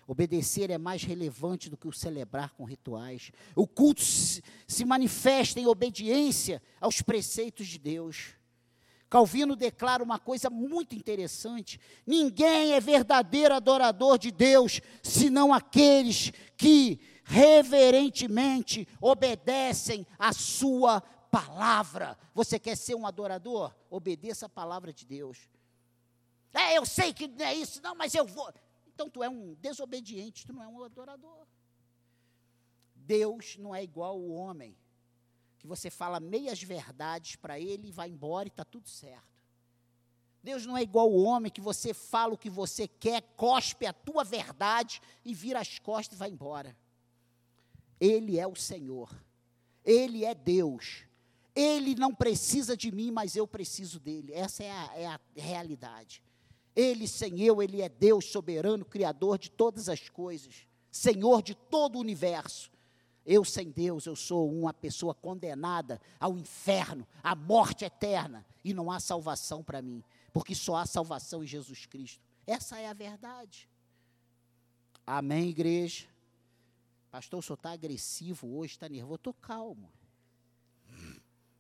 [0.06, 3.30] Obedecer é mais relevante do que o celebrar com rituais.
[3.54, 8.34] O culto se, manifesta em obediência aos preceitos de Deus.
[9.08, 16.98] Calvino declara uma coisa muito interessante: ninguém é verdadeiro adorador de Deus senão aqueles que
[17.24, 22.18] reverentemente obedecem à sua palavra.
[22.34, 23.74] Você quer ser um adorador?
[23.88, 25.38] Obedeça a palavra de Deus.
[26.52, 28.52] É, eu sei que não é isso, não, mas eu vou.
[28.94, 31.46] Então tu é um desobediente, tu não é um adorador.
[32.94, 34.76] Deus não é igual o homem,
[35.59, 39.33] que você fala meias verdades para ele e vai embora e está tudo certo.
[40.42, 43.92] Deus não é igual o homem que você fala o que você quer, cospe a
[43.92, 46.76] tua verdade e vira as costas e vai embora.
[48.00, 49.14] Ele é o Senhor.
[49.85, 51.05] Ele é Deus.
[51.55, 54.33] Ele não precisa de mim, mas eu preciso dele.
[54.33, 56.20] Essa é a, é a realidade.
[56.74, 61.96] Ele sem eu, ele é Deus soberano, criador de todas as coisas, Senhor de todo
[61.96, 62.70] o universo.
[63.24, 68.90] Eu sem Deus, eu sou uma pessoa condenada ao inferno, à morte eterna, e não
[68.90, 72.20] há salvação para mim, porque só há salvação em Jesus Cristo.
[72.46, 73.68] Essa é a verdade.
[75.06, 76.06] Amém, igreja?
[77.11, 79.16] Pastor, o senhor está agressivo hoje, está nervoso.
[79.16, 79.90] Estou calmo.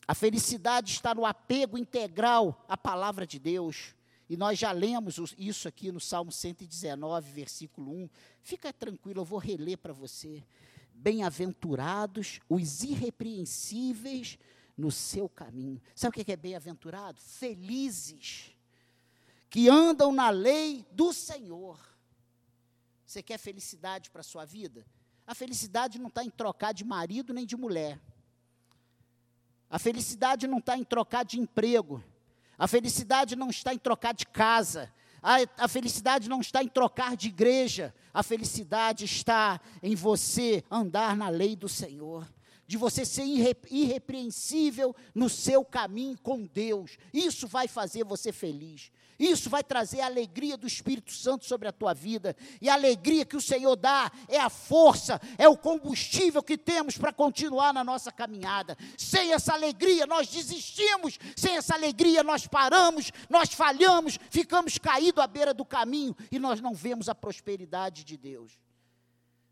[0.06, 3.94] A felicidade está no apego integral à palavra de Deus.
[4.32, 8.08] E nós já lemos isso aqui no Salmo 119, versículo 1.
[8.40, 10.42] Fica tranquilo, eu vou reler para você.
[10.94, 14.38] Bem-aventurados os irrepreensíveis
[14.74, 15.82] no seu caminho.
[15.94, 17.20] Sabe o que é bem-aventurado?
[17.20, 18.56] Felizes,
[19.50, 21.78] que andam na lei do Senhor.
[23.04, 24.86] Você quer felicidade para a sua vida?
[25.26, 28.00] A felicidade não está em trocar de marido nem de mulher.
[29.68, 32.02] A felicidade não está em trocar de emprego.
[32.62, 34.88] A felicidade não está em trocar de casa.
[35.20, 37.92] A, a, felicidade não está em trocar de igreja.
[38.14, 42.24] A felicidade está em você andar na lei do Senhor.
[42.72, 46.96] De você ser irre, irrepreensível no seu caminho com Deus.
[47.12, 48.90] Isso vai fazer você feliz.
[49.18, 52.34] Isso vai trazer a alegria do Espírito Santo sobre a tua vida.
[52.62, 56.96] E a alegria que o Senhor dá é a força, é o combustível que temos
[56.96, 58.74] para continuar na nossa caminhada.
[58.96, 61.18] Sem essa alegria, nós desistimos.
[61.36, 66.58] Sem essa alegria, nós paramos, nós falhamos, ficamos caídos à beira do caminho e nós
[66.58, 68.58] não vemos a prosperidade de Deus.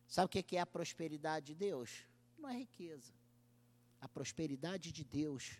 [0.08, 2.08] Sabe o que é a prosperidade de Deus?
[2.40, 3.12] Não é riqueza.
[4.00, 5.58] A prosperidade de Deus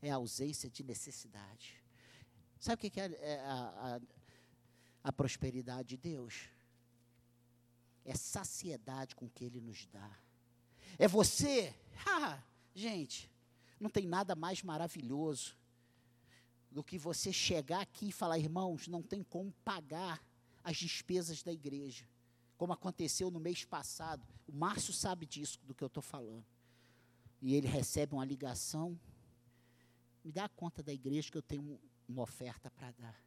[0.00, 1.82] é a ausência de necessidade.
[2.58, 4.00] Sabe o que é a, a,
[5.04, 6.48] a prosperidade de Deus?
[8.04, 10.18] É saciedade com que Ele nos dá.
[10.98, 11.74] É você,
[12.74, 13.30] gente,
[13.80, 15.56] não tem nada mais maravilhoso
[16.70, 20.22] do que você chegar aqui e falar, irmãos, não tem como pagar
[20.62, 22.06] as despesas da igreja.
[22.60, 24.22] Como aconteceu no mês passado.
[24.46, 26.44] O Márcio sabe disso, do que eu estou falando.
[27.40, 29.00] E ele recebe uma ligação.
[30.22, 33.18] Me dá a conta da igreja que eu tenho uma oferta para dar.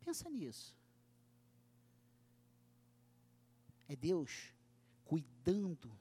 [0.00, 0.74] Pensa nisso.
[3.86, 4.52] É Deus
[5.04, 5.96] cuidando.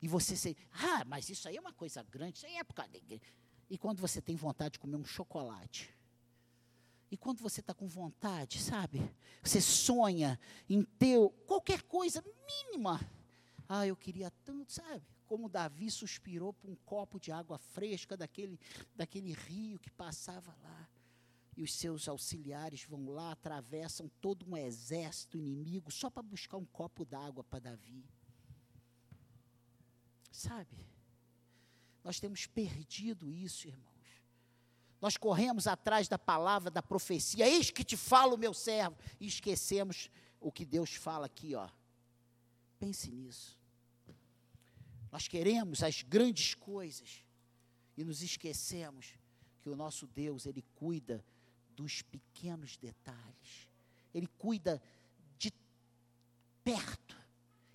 [0.00, 2.74] E você se, ah, mas isso aí é uma coisa grande, isso aí é por
[2.74, 3.24] causa da igreja.
[3.68, 5.97] E quando você tem vontade de comer um chocolate?
[7.10, 9.00] E quando você está com vontade, sabe?
[9.42, 10.38] Você sonha
[10.68, 13.00] em ter qualquer coisa mínima.
[13.68, 15.02] Ah, eu queria tanto, sabe?
[15.28, 18.58] como Davi suspirou por um copo de água fresca daquele,
[18.96, 20.88] daquele rio que passava lá.
[21.54, 26.64] E os seus auxiliares vão lá, atravessam todo um exército inimigo só para buscar um
[26.64, 28.08] copo d'água para Davi.
[30.30, 30.76] Sabe?
[32.02, 33.97] Nós temos perdido isso, irmãos.
[35.00, 40.10] Nós corremos atrás da palavra, da profecia, eis que te falo, meu servo, e esquecemos
[40.40, 41.68] o que Deus fala aqui, ó.
[42.78, 43.58] Pense nisso.
[45.10, 47.24] Nós queremos as grandes coisas.
[47.96, 49.18] e nos esquecemos
[49.60, 51.24] que o nosso Deus, ele cuida
[51.74, 53.68] dos pequenos detalhes.
[54.14, 54.80] Ele cuida
[55.36, 55.52] de
[56.62, 57.16] perto.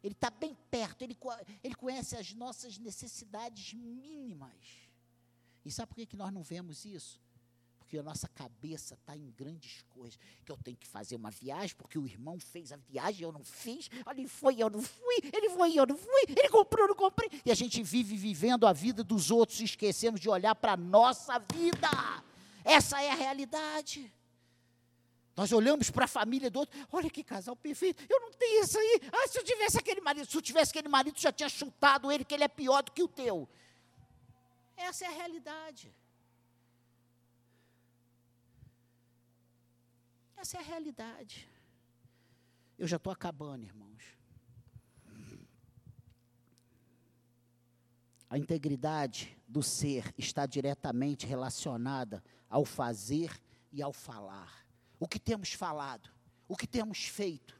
[0.01, 1.17] Ele está bem perto, ele,
[1.63, 4.82] ele conhece as nossas necessidades mínimas.
[5.65, 7.21] E sabe por que, que nós não vemos isso?
[7.79, 10.19] Porque a nossa cabeça está em grandes coisas.
[10.43, 13.43] Que eu tenho que fazer uma viagem, porque o irmão fez a viagem, eu não
[13.43, 13.89] fiz.
[14.09, 15.15] Ele foi, eu não fui.
[15.31, 16.23] Ele foi, eu não fui.
[16.27, 17.29] Ele comprou, eu não comprei.
[17.45, 20.77] E a gente vive vivendo a vida dos outros e esquecemos de olhar para a
[20.77, 21.89] nossa vida.
[22.65, 24.11] Essa é a realidade.
[25.35, 28.77] Nós olhamos para a família do outro, olha que casal perfeito, eu não tenho isso
[28.77, 29.01] aí.
[29.11, 32.23] Ah, se eu tivesse aquele marido, se eu tivesse aquele marido, já tinha chutado ele,
[32.23, 33.49] que ele é pior do que o teu.
[34.75, 35.93] Essa é a realidade.
[40.35, 41.47] Essa é a realidade.
[42.77, 44.03] Eu já estou acabando, irmãos.
[48.29, 53.39] A integridade do ser está diretamente relacionada ao fazer
[53.71, 54.65] e ao falar.
[54.99, 56.09] O que temos falado,
[56.47, 57.59] o que temos feito.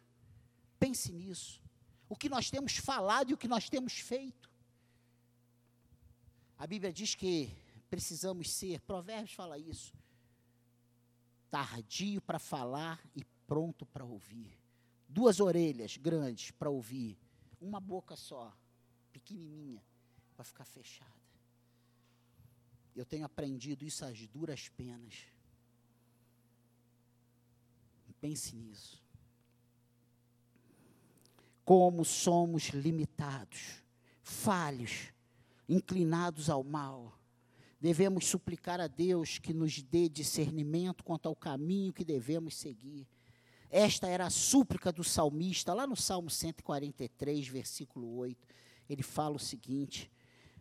[0.80, 1.62] Pense nisso.
[2.10, 4.52] O que nós temos falado e o que nós temos feito.
[6.64, 7.54] A Bíblia diz que
[7.90, 9.94] precisamos ser, Provérbios fala isso,
[11.52, 14.58] tardio para falar e pronto para ouvir.
[15.10, 17.20] Duas orelhas grandes para ouvir,
[17.60, 18.56] uma boca só,
[19.12, 19.84] pequenininha,
[20.38, 21.12] para ficar fechada.
[22.96, 25.26] Eu tenho aprendido isso às duras penas.
[28.22, 29.04] Pense nisso.
[31.66, 33.84] Como somos limitados,
[34.22, 35.13] falhos,
[35.68, 37.14] inclinados ao mal
[37.84, 43.06] devemos suplicar a Deus que nos dê discernimento quanto ao caminho que devemos seguir.
[43.70, 48.48] Esta era a súplica do salmista, lá no Salmo 143, versículo 8.
[48.90, 50.10] Ele fala o seguinte: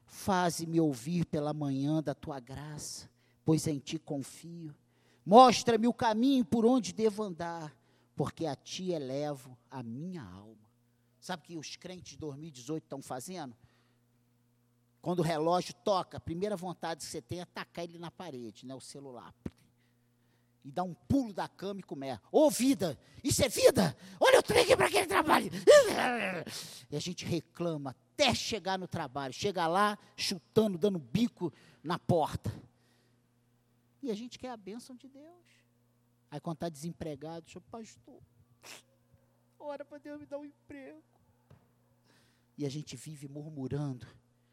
[0.04, 3.08] Faze-me ouvir pela manhã da tua graça,
[3.44, 4.74] pois em ti confio.
[5.24, 7.72] Mostra-me o caminho por onde devo andar,
[8.16, 10.68] porque a ti elevo a minha alma.
[11.20, 13.56] Sabe o que os crentes de 2018 estão fazendo?
[15.02, 18.64] Quando o relógio toca, a primeira vontade que você tem é tacar ele na parede,
[18.64, 19.34] né, o celular.
[20.64, 22.22] E dá um pulo da cama e começa.
[22.30, 22.96] Ô, oh, vida!
[23.22, 23.96] Isso é vida!
[24.20, 25.50] Olha, eu tenho para aquele trabalho!
[26.88, 29.34] E a gente reclama até chegar no trabalho.
[29.34, 32.54] Chega lá, chutando, dando bico na porta.
[34.00, 35.44] E a gente quer a bênção de Deus.
[36.30, 38.22] Aí quando está desempregado, seu pastor,
[39.58, 41.02] ora para Deus me dar um emprego.
[42.56, 44.06] E a gente vive murmurando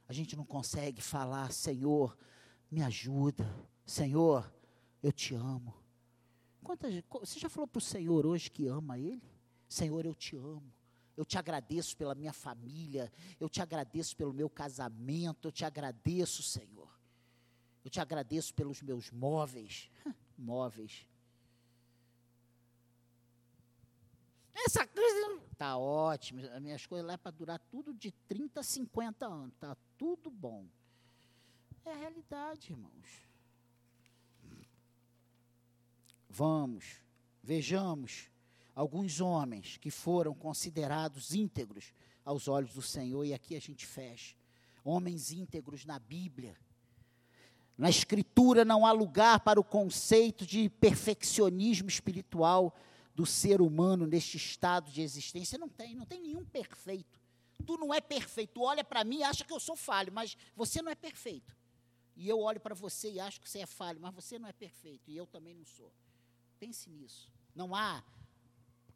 [0.10, 2.18] a gente não consegue falar, Senhor,
[2.72, 3.47] me ajuda,
[3.86, 4.51] Senhor,
[5.03, 5.72] eu te amo.
[6.64, 6.91] Quantas,
[7.22, 9.22] você já falou para o Senhor hoje que ama Ele?
[9.68, 10.74] Senhor, eu te amo.
[11.16, 16.41] Eu te agradeço pela minha família, eu te agradeço pelo meu casamento, eu te agradeço,
[16.41, 16.89] Senhor.
[17.86, 19.91] Eu te agradeço pelos meus móveis.
[20.36, 21.07] móveis.
[24.55, 28.64] Essa coisa Tá ótimo, as minhas coisas lá é para durar tudo de 30 a
[28.64, 30.65] 50 anos, tá tudo bom.
[31.85, 33.27] É a realidade, irmãos.
[36.29, 37.01] Vamos,
[37.43, 38.29] vejamos
[38.73, 41.93] alguns homens que foram considerados íntegros
[42.23, 44.35] aos olhos do Senhor, e aqui a gente fecha.
[44.85, 46.55] Homens íntegros na Bíblia.
[47.77, 52.73] Na Escritura não há lugar para o conceito de perfeccionismo espiritual
[53.13, 55.57] do ser humano neste estado de existência.
[55.57, 57.18] Não tem, não tem nenhum perfeito.
[57.70, 58.53] Tu não é perfeito.
[58.55, 61.55] Tu olha para mim e acha que eu sou falho, mas você não é perfeito.
[62.15, 64.51] E eu olho para você e acho que você é falho, mas você não é
[64.51, 65.11] perfeito.
[65.11, 65.93] E eu também não sou.
[66.59, 67.32] Pense nisso.
[67.53, 68.03] Não há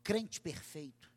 [0.01, 1.11] crente perfeito.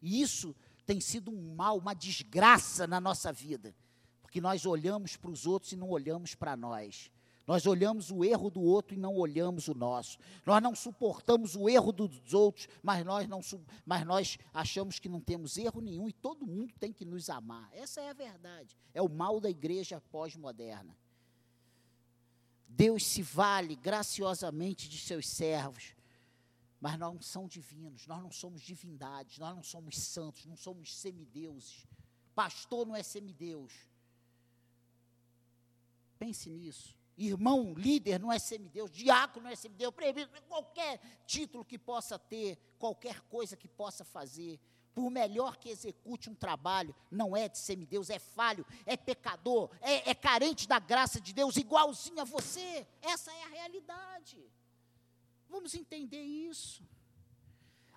[0.00, 0.54] E isso
[0.86, 3.74] tem sido um mal, uma desgraça na nossa vida.
[4.22, 7.10] Porque nós olhamos para os outros e não olhamos para nós.
[7.46, 10.18] Nós olhamos o erro do outro e não olhamos o nosso.
[10.46, 13.40] Nós não suportamos o erro dos outros, mas nós, não,
[13.84, 17.68] mas nós achamos que não temos erro nenhum e todo mundo tem que nos amar.
[17.72, 18.76] Essa é a verdade.
[18.94, 20.96] É o mal da igreja pós-moderna.
[22.66, 25.94] Deus se vale graciosamente de seus servos,
[26.80, 30.96] mas nós não somos divinos, nós não somos divindades, nós não somos santos, não somos
[30.96, 31.86] semideuses.
[32.34, 33.72] Pastor não é semideus.
[36.18, 37.03] Pense nisso.
[37.16, 39.94] Irmão, líder não é semideus, diácono não é semideus,
[40.48, 44.58] qualquer título que possa ter, qualquer coisa que possa fazer,
[44.94, 50.10] por melhor que execute um trabalho, não é de semideus, é falho, é pecador, é,
[50.10, 52.86] é carente da graça de Deus, igualzinho a você.
[53.02, 54.38] Essa é a realidade.
[55.48, 56.82] Vamos entender isso.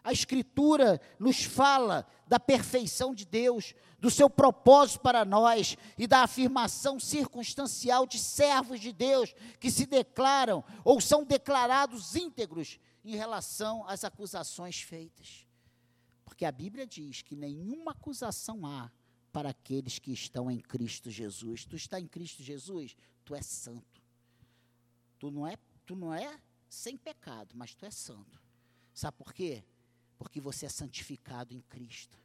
[0.08, 6.24] A Escritura nos fala da perfeição de Deus, do seu propósito para nós e da
[6.24, 13.86] afirmação circunstancial de servos de Deus que se declaram ou são declarados íntegros em relação
[13.86, 15.46] às acusações feitas.
[16.24, 18.90] Porque a Bíblia diz que nenhuma acusação há
[19.34, 21.66] para aqueles que estão em Cristo Jesus.
[21.66, 22.96] Tu está em Cristo Jesus,
[23.26, 24.02] tu és santo.
[25.20, 26.40] Tu não é, tu não é
[26.70, 28.42] sem pecado, mas tu és santo.
[28.94, 29.66] Sabe por quê?
[30.18, 32.18] Porque você é santificado em Cristo.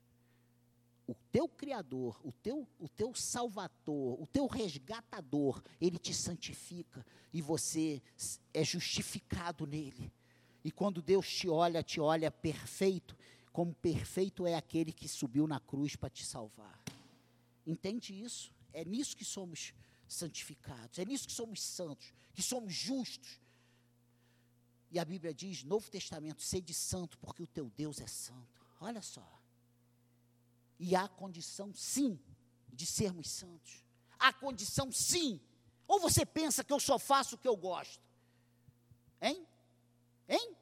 [1.06, 7.42] O teu Criador, o teu, o teu Salvador, o teu resgatador, ele te santifica e
[7.42, 8.00] você
[8.54, 10.12] é justificado nele.
[10.64, 13.16] E quando Deus te olha, te olha perfeito,
[13.52, 16.80] como perfeito é aquele que subiu na cruz para te salvar.
[17.66, 18.52] Entende isso?
[18.72, 19.74] É nisso que somos
[20.06, 23.40] santificados, é nisso que somos santos, que somos justos,
[24.92, 28.60] e a Bíblia diz, Novo Testamento, sede santo, porque o teu Deus é santo.
[28.78, 29.26] Olha só.
[30.78, 32.20] E há condição, sim,
[32.70, 33.82] de sermos santos.
[34.18, 35.40] Há condição, sim.
[35.88, 38.02] Ou você pensa que eu só faço o que eu gosto?
[39.18, 39.46] Hein?
[40.28, 40.56] Hein?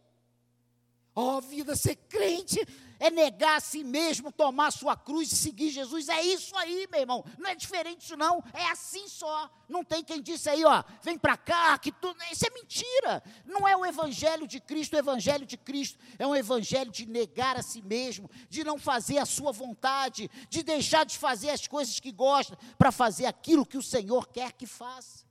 [1.22, 2.66] Oh, vida, ser crente
[2.98, 6.08] é negar a si mesmo, tomar a sua cruz e seguir Jesus.
[6.08, 7.24] É isso aí, meu irmão.
[7.38, 8.42] Não é diferente isso, não.
[8.54, 9.50] É assim só.
[9.68, 12.18] Não tem quem disse aí, ó, vem para cá, que tudo.
[12.32, 13.22] Isso é mentira.
[13.44, 14.94] Não é o evangelho de Cristo.
[14.94, 19.18] O evangelho de Cristo é um evangelho de negar a si mesmo, de não fazer
[19.18, 23.76] a sua vontade, de deixar de fazer as coisas que gosta para fazer aquilo que
[23.76, 25.26] o Senhor quer que faça.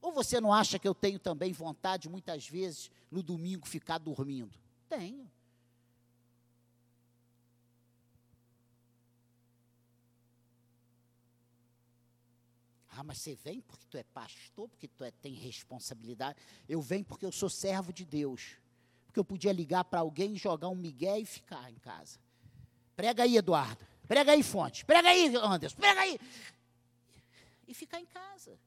[0.00, 4.65] Ou você não acha que eu tenho também vontade, muitas vezes, no domingo, ficar dormindo?
[4.88, 5.30] Tenho.
[12.98, 16.38] Ah, mas você vem porque tu é pastor, porque tu é, tem responsabilidade.
[16.66, 18.56] Eu venho porque eu sou servo de Deus.
[19.04, 22.18] Porque eu podia ligar para alguém, jogar um migué e ficar em casa.
[22.96, 23.84] Prega aí, Eduardo.
[24.08, 24.82] Prega aí, Fonte.
[24.84, 25.76] Prega aí, Anderson.
[25.76, 26.18] Prega aí.
[27.68, 28.58] E ficar em casa.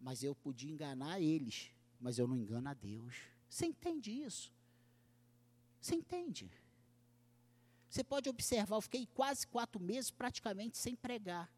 [0.00, 1.70] Mas eu podia enganar eles,
[2.00, 3.14] mas eu não engano a Deus.
[3.52, 4.50] Você entende isso?
[5.78, 6.50] Você entende?
[7.86, 11.52] Você pode observar, eu fiquei quase quatro meses praticamente sem pregar.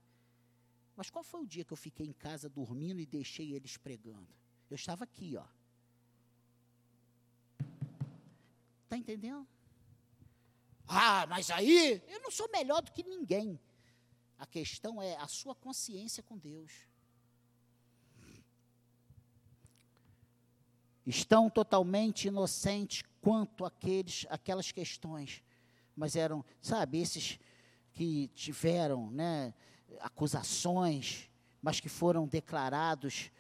[0.97, 4.27] Mas qual foi o dia que eu fiquei em casa dormindo e deixei eles pregando?
[4.69, 5.47] Eu estava aqui, ó.
[8.83, 9.47] Está entendendo?
[10.89, 13.61] Ah, mas aí eu não sou melhor do que ninguém.
[14.37, 16.73] A questão é a sua consciência com Deus.
[21.07, 25.43] Estão totalmente inocentes quanto àqueles, aquelas questões,
[25.97, 27.39] mas eram, sabe, esses
[27.93, 29.55] que tiveram, né,
[30.01, 31.31] acusações,
[31.63, 33.31] mas que foram declarados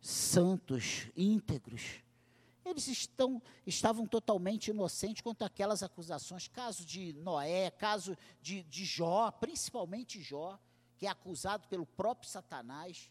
[0.00, 2.02] santos, íntegros.
[2.64, 6.48] Eles estão, estavam totalmente inocentes quanto àquelas acusações.
[6.48, 10.58] Caso de Noé, caso de, de Jó, principalmente Jó,
[10.96, 13.10] que é acusado pelo próprio Satanás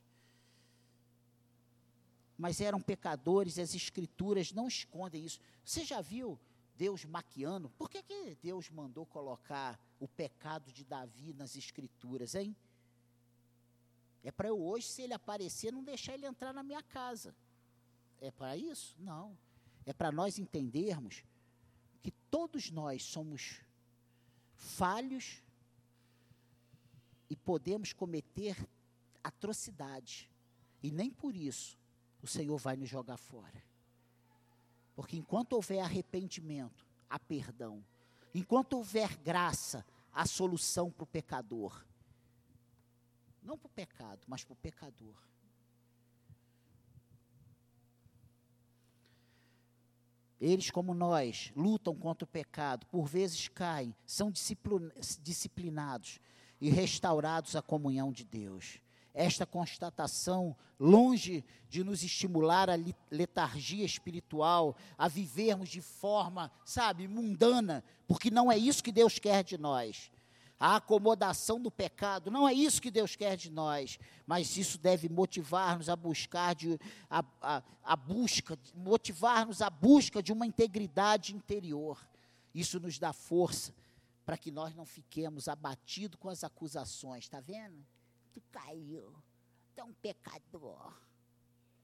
[2.37, 5.39] mas eram pecadores, as escrituras não escondem isso.
[5.65, 6.39] Você já viu
[6.75, 7.69] Deus maquiando?
[7.71, 12.55] Por que, que Deus mandou colocar o pecado de Davi nas escrituras, hein?
[14.23, 17.35] É para eu hoje, se ele aparecer, não deixar ele entrar na minha casa.
[18.19, 18.95] É para isso?
[18.99, 19.35] Não.
[19.85, 21.23] É para nós entendermos
[22.03, 23.61] que todos nós somos
[24.53, 25.41] falhos
[27.29, 28.67] e podemos cometer
[29.23, 30.27] atrocidades.
[30.83, 31.76] E nem por isso
[32.21, 33.63] o Senhor vai nos jogar fora.
[34.95, 37.83] Porque enquanto houver arrependimento, há perdão.
[38.33, 41.85] Enquanto houver graça, há solução para o pecador.
[43.43, 45.15] Não para o pecado, mas para o pecador.
[50.39, 54.31] Eles, como nós, lutam contra o pecado, por vezes caem, são
[55.21, 56.19] disciplinados
[56.61, 58.79] e restaurados à comunhão de Deus
[59.17, 62.77] esta constatação, longe de nos estimular a
[63.09, 69.43] letargia espiritual, a vivermos de forma, sabe, mundana, porque não é isso que Deus quer
[69.43, 70.11] de nós.
[70.59, 75.09] A acomodação do pecado, não é isso que Deus quer de nós, mas isso deve
[75.09, 81.99] motivar-nos a buscar de, a, a, a busca, motivar-nos a busca de uma integridade interior.
[82.53, 83.73] Isso nos dá força
[84.25, 87.83] para que nós não fiquemos abatidos com as acusações, está vendo?
[88.51, 89.13] Caiu,
[89.75, 90.93] tu é um pecador.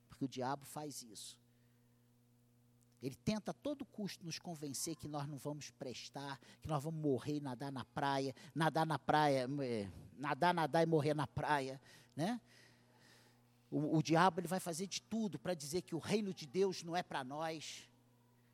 [0.08, 1.38] Porque o diabo faz isso.
[3.04, 7.02] Ele tenta a todo custo nos convencer que nós não vamos prestar, que nós vamos
[7.02, 11.82] morrer e nadar na praia, nadar na praia, é, nadar, nadar e morrer na praia,
[12.16, 12.40] né?
[13.70, 16.82] O, o diabo ele vai fazer de tudo para dizer que o reino de Deus
[16.82, 17.90] não é para nós.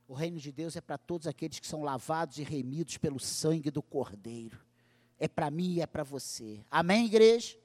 [0.08, 3.70] O reino de Deus é para todos aqueles que são lavados e remidos pelo sangue
[3.70, 4.60] do Cordeiro.
[5.20, 6.66] É para mim e é para você.
[6.72, 7.56] Amém, igreja?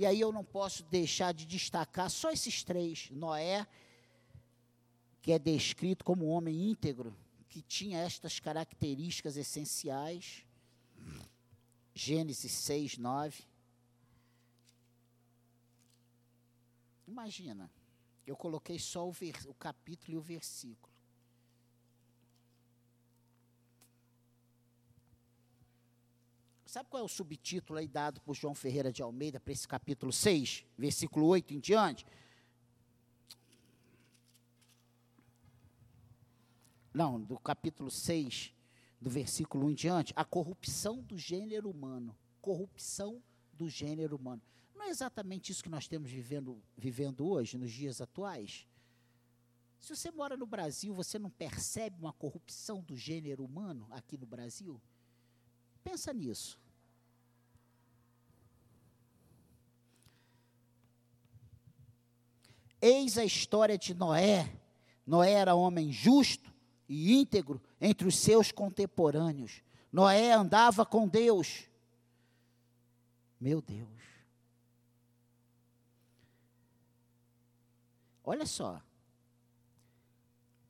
[0.00, 3.66] E aí eu não posso deixar de destacar só esses três: Noé,
[5.20, 7.14] que é descrito como um homem íntegro,
[7.50, 10.42] que tinha estas características essenciais.
[11.94, 13.44] Gênesis 6, 9.
[17.06, 17.70] Imagina,
[18.26, 19.12] eu coloquei só o,
[19.48, 20.94] o capítulo e o versículo.
[26.70, 30.12] Sabe qual é o subtítulo aí dado por João Ferreira de Almeida para esse capítulo
[30.12, 32.06] 6, versículo 8 em diante?
[36.94, 38.54] Não, do capítulo 6,
[39.00, 42.16] do versículo 1 em diante, a corrupção do gênero humano.
[42.40, 43.20] Corrupção
[43.52, 44.40] do gênero humano.
[44.72, 48.64] Não é exatamente isso que nós temos vivendo, vivendo hoje, nos dias atuais?
[49.80, 54.24] Se você mora no Brasil, você não percebe uma corrupção do gênero humano aqui no
[54.24, 54.80] Brasil?
[55.82, 56.58] Pensa nisso.
[62.80, 64.50] Eis a história de Noé.
[65.06, 66.52] Noé era homem justo
[66.88, 69.62] e íntegro entre os seus contemporâneos.
[69.92, 71.68] Noé andava com Deus.
[73.40, 73.88] Meu Deus.
[78.24, 78.80] Olha só.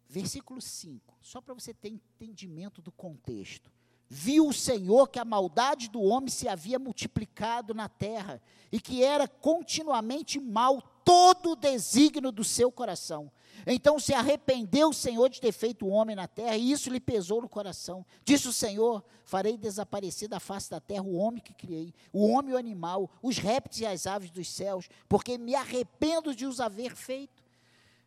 [0.08, 3.70] Versículo 5, só para você ter entendimento do contexto
[4.12, 8.42] viu o Senhor que a maldade do homem se havia multiplicado na terra
[8.72, 13.30] e que era continuamente mal todo o desígnio do seu coração.
[13.64, 16.98] Então se arrependeu o Senhor de ter feito o homem na terra, e isso lhe
[16.98, 18.04] pesou no coração.
[18.24, 22.52] Disse o Senhor: Farei desaparecer da face da terra o homem que criei, o homem
[22.52, 26.58] e o animal, os répteis e as aves dos céus, porque me arrependo de os
[26.58, 27.42] haver feito.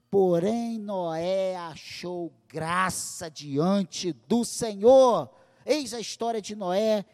[0.10, 5.30] Porém, Noé achou graça diante do Senhor.
[5.66, 7.06] Eis a história de Noé.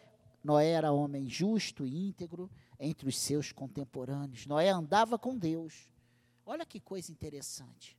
[0.42, 4.46] Noé era homem justo e íntegro entre os seus contemporâneos.
[4.46, 5.92] Noé andava com Deus.
[6.44, 7.96] Olha que coisa interessante.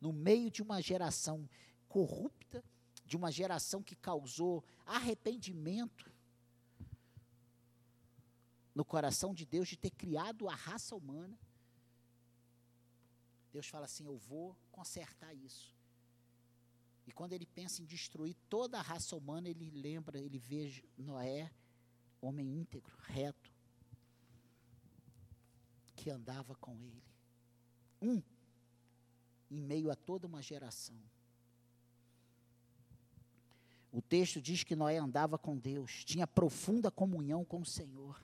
[0.00, 1.48] No meio de uma geração
[1.88, 2.62] corrupta,
[3.04, 6.12] de uma geração que causou arrependimento
[8.74, 11.36] no coração de Deus de ter criado a raça humana.
[13.50, 15.77] Deus fala assim: Eu vou consertar isso.
[17.08, 21.50] E quando ele pensa em destruir toda a raça humana, ele lembra, ele vê Noé,
[22.20, 23.50] homem íntegro, reto,
[25.96, 27.02] que andava com ele.
[28.02, 28.22] Um,
[29.50, 31.00] em meio a toda uma geração.
[33.90, 38.22] O texto diz que Noé andava com Deus, tinha profunda comunhão com o Senhor.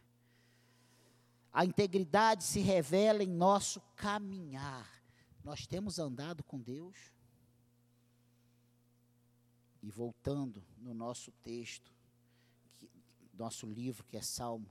[1.51, 4.87] A integridade se revela em nosso caminhar.
[5.43, 7.14] Nós temos andado com Deus?
[9.85, 11.93] E voltando no nosso texto,
[12.78, 12.89] que,
[13.35, 14.66] nosso livro, que é Salmo,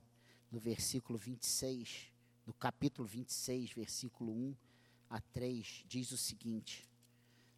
[0.51, 2.11] no versículo 26,
[2.47, 4.55] no capítulo 26, versículo 1
[5.11, 6.89] a 3, diz o seguinte: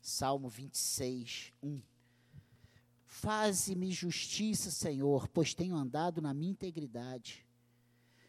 [0.02, 1.82] Salmo 26, 1.
[3.06, 7.48] Faze-me justiça, Senhor, pois tenho andado na minha integridade.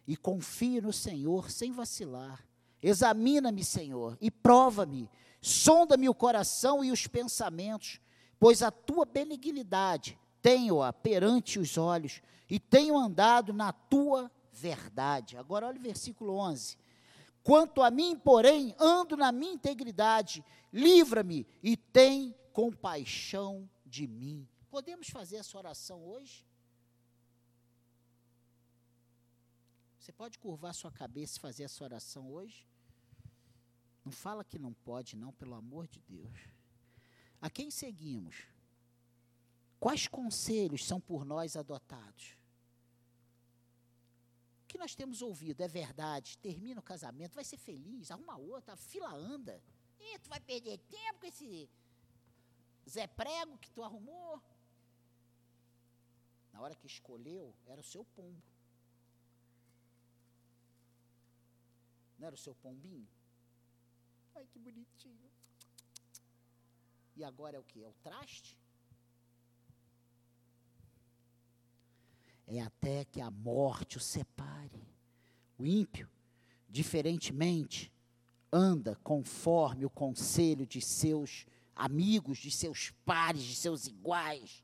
[0.07, 2.47] E confio no Senhor sem vacilar.
[2.81, 5.11] Examina-me, Senhor, e prova-me.
[5.41, 8.01] Sonda-me o coração e os pensamentos
[8.39, 15.37] pois a tua benignidade tenho-a perante os olhos e tenho andado na tua verdade.
[15.37, 16.79] Agora olha o versículo 11.
[17.43, 24.49] Quanto a mim, porém, ando na minha integridade, livra-me e tem compaixão de mim.
[24.71, 26.45] Podemos fazer essa oração hoje?
[29.99, 32.67] Você pode curvar sua cabeça e fazer essa oração hoje?
[34.05, 36.56] Não fala que não pode, não, pelo amor de Deus.
[37.41, 38.47] A quem seguimos?
[39.79, 42.37] Quais conselhos são por nós adotados?
[44.65, 46.39] O que nós temos ouvido é verdade.
[46.39, 49.63] Termina o casamento, vai ser feliz, arruma outra, a fila anda.
[50.01, 51.69] E tu vai perder tempo com esse
[52.89, 54.43] Zé Prego que tu arrumou.
[56.53, 58.43] Na hora que escolheu, era o seu pombo.
[62.19, 63.07] Não era o seu pombinho?
[64.35, 65.31] Ai, que bonitinho.
[67.17, 67.83] E agora é o que?
[67.83, 68.59] É o traste?
[72.47, 74.87] É até que a morte o separe.
[75.59, 76.09] O ímpio,
[76.69, 77.91] diferentemente,
[78.53, 84.63] anda conforme o conselho de seus amigos, de seus pares, de seus iguais.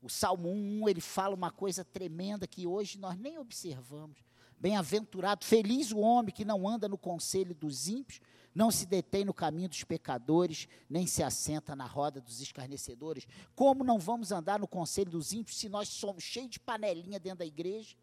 [0.00, 4.18] O Salmo 1, ele fala uma coisa tremenda que hoje nós nem observamos.
[4.60, 8.20] Bem-aventurado, feliz o homem que não anda no conselho dos ímpios,
[8.58, 13.24] não se detém no caminho dos pecadores, nem se assenta na roda dos escarnecedores.
[13.54, 17.38] Como não vamos andar no conselho dos ímpios se nós somos cheios de panelinha dentro
[17.38, 17.94] da igreja?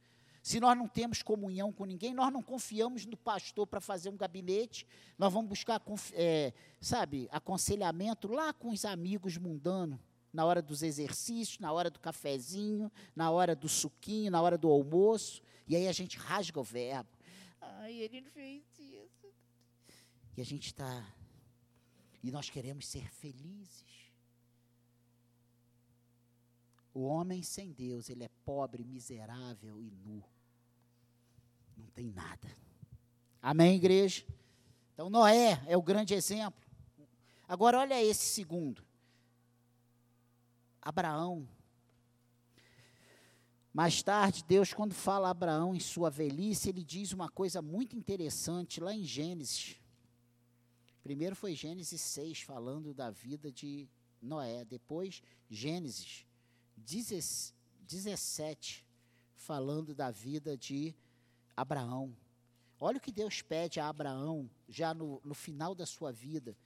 [0.41, 4.15] Se nós não temos comunhão com ninguém, nós não confiamos no pastor para fazer um
[4.15, 4.87] gabinete,
[5.17, 5.81] nós vamos buscar,
[6.13, 9.99] é, sabe, aconselhamento lá com os amigos mundanos,
[10.31, 14.69] na hora dos exercícios, na hora do cafezinho, na hora do suquinho, na hora do
[14.69, 17.09] almoço, e aí a gente rasga o verbo.
[17.59, 18.63] Ai, ele não fez.
[20.36, 21.05] E a gente está.
[22.21, 23.86] E nós queremos ser felizes.
[26.93, 30.23] O homem sem Deus, ele é pobre, miserável e nu.
[31.75, 32.49] Não tem nada.
[33.41, 34.25] Amém, igreja?
[34.93, 36.63] Então, Noé é o grande exemplo.
[37.47, 38.83] Agora, olha esse segundo.
[40.81, 41.47] Abraão.
[43.73, 47.95] Mais tarde, Deus, quando fala a Abraão em sua velhice, ele diz uma coisa muito
[47.95, 49.77] interessante lá em Gênesis.
[51.05, 53.87] Primeiro foi Gênesis 6, falando da vida de
[54.19, 54.65] Noé.
[54.65, 56.25] Depois, Gênesis
[56.75, 58.83] 17,
[59.35, 60.95] falando da vida de
[61.55, 62.11] Abraão.
[62.79, 66.57] Olha o que Deus pede a Abraão, já no, no final da sua vida.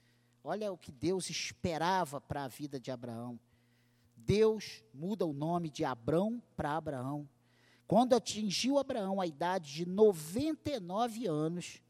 [0.42, 3.38] Olha o que Deus esperava para a vida de Abraão.
[4.16, 7.28] Deus muda o nome de Abrão para Abraão.
[7.86, 11.82] Quando atingiu Abraão a idade de 99 anos,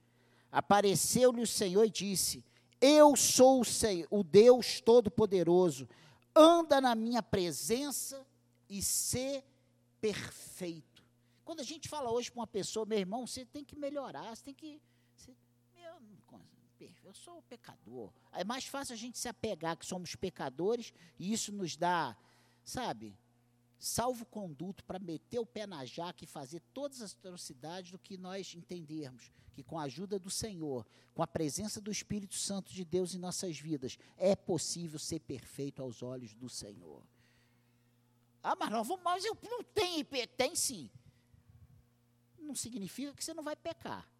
[0.50, 2.44] apareceu-lhe o Senhor e disse:
[2.80, 5.88] Eu sou o, Senhor, o Deus Todo-Poderoso,
[6.34, 8.26] anda na minha presença
[8.68, 9.44] e ser
[10.00, 11.04] perfeito.
[11.44, 14.44] Quando a gente fala hoje para uma pessoa, meu irmão, você tem que melhorar, você
[14.44, 14.80] tem que.
[15.16, 15.34] Você,
[15.74, 15.94] meu,
[17.04, 18.12] eu sou o pecador.
[18.32, 22.16] É mais fácil a gente se apegar que somos pecadores e isso nos dá,
[22.64, 23.18] sabe,
[23.80, 28.16] salvo conduto para meter o pé na jaca e fazer todas as atrocidades do que
[28.16, 32.84] nós entendermos que com a ajuda do Senhor, com a presença do Espírito Santo de
[32.84, 37.02] Deus em nossas vidas, é possível ser perfeito aos olhos do Senhor.
[38.40, 40.06] Ah, mas nós vamos, mas eu não tenho,
[40.36, 40.88] tem sim
[42.50, 44.10] não significa que você não vai pecar,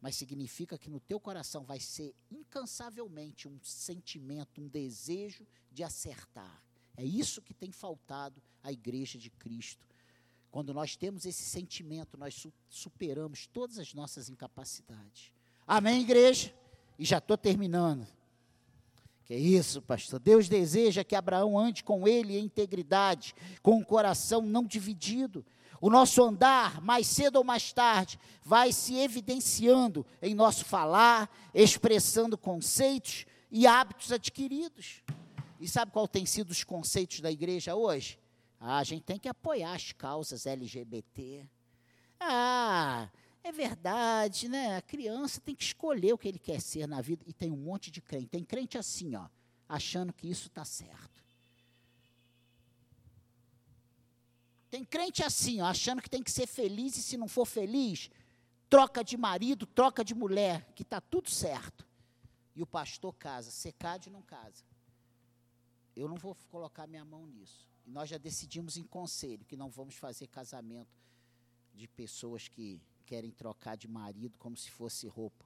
[0.00, 6.62] mas significa que no teu coração vai ser incansavelmente um sentimento, um desejo de acertar.
[6.96, 9.86] É isso que tem faltado à igreja de Cristo.
[10.50, 15.32] Quando nós temos esse sentimento, nós su superamos todas as nossas incapacidades.
[15.66, 16.52] Amém, igreja?
[16.98, 18.06] E já estou terminando.
[19.24, 20.18] Que é isso, pastor?
[20.18, 25.44] Deus deseja que Abraão ande com ele em integridade, com o coração não dividido,
[25.80, 32.38] o nosso andar, mais cedo ou mais tarde, vai se evidenciando em nosso falar, expressando
[32.38, 35.02] conceitos e hábitos adquiridos.
[35.60, 38.18] E sabe qual tem sido os conceitos da igreja hoje?
[38.68, 41.48] Ah, a gente tem que apoiar as causas LGBT.
[42.18, 43.08] Ah,
[43.44, 44.76] é verdade, né?
[44.76, 47.22] A criança tem que escolher o que ele quer ser na vida.
[47.28, 48.26] E tem um monte de crente.
[48.26, 49.28] Tem crente assim, ó,
[49.68, 51.24] achando que isso está certo.
[54.68, 58.10] Tem crente assim, ó, achando que tem que ser feliz e se não for feliz,
[58.68, 61.86] troca de marido, troca de mulher, que está tudo certo.
[62.52, 64.64] E o pastor casa, secade não casa.
[65.94, 67.75] Eu não vou colocar minha mão nisso.
[67.86, 70.90] E nós já decidimos em conselho que não vamos fazer casamento
[71.74, 75.44] de pessoas que querem trocar de marido como se fosse roupa.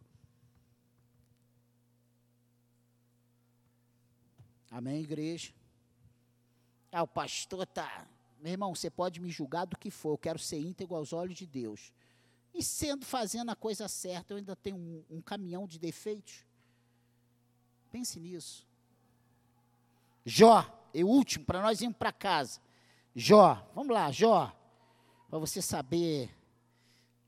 [4.71, 5.53] Amém, igreja?
[6.91, 8.09] Ah, o pastor está
[8.41, 11.37] meu irmão, você pode me julgar do que for, eu quero ser íntegro aos olhos
[11.37, 11.93] de Deus.
[12.55, 16.45] E sendo fazendo a coisa certa, eu ainda tenho um, um caminhão de defeitos.
[17.91, 18.67] Pense nisso.
[20.25, 22.61] Jó, e último, para nós irmos para casa.
[23.15, 24.53] Jó, vamos lá, Jó,
[25.29, 26.31] para você saber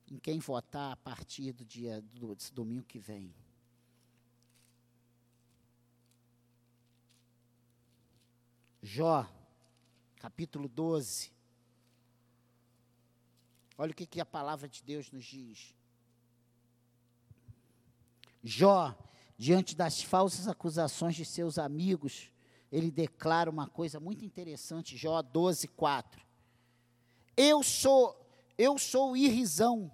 [0.08, 3.34] em quem votar a partir do dia do domingo que vem.
[8.82, 9.28] Jó
[10.22, 11.32] capítulo 12.
[13.76, 15.74] Olha o que, que a palavra de Deus nos diz.
[18.40, 18.96] Jó,
[19.36, 22.31] diante das falsas acusações de seus amigos,
[22.72, 26.24] ele declara uma coisa muito interessante, Jó 12, 4.
[27.36, 28.18] Eu sou,
[28.56, 29.92] eu sou irrisão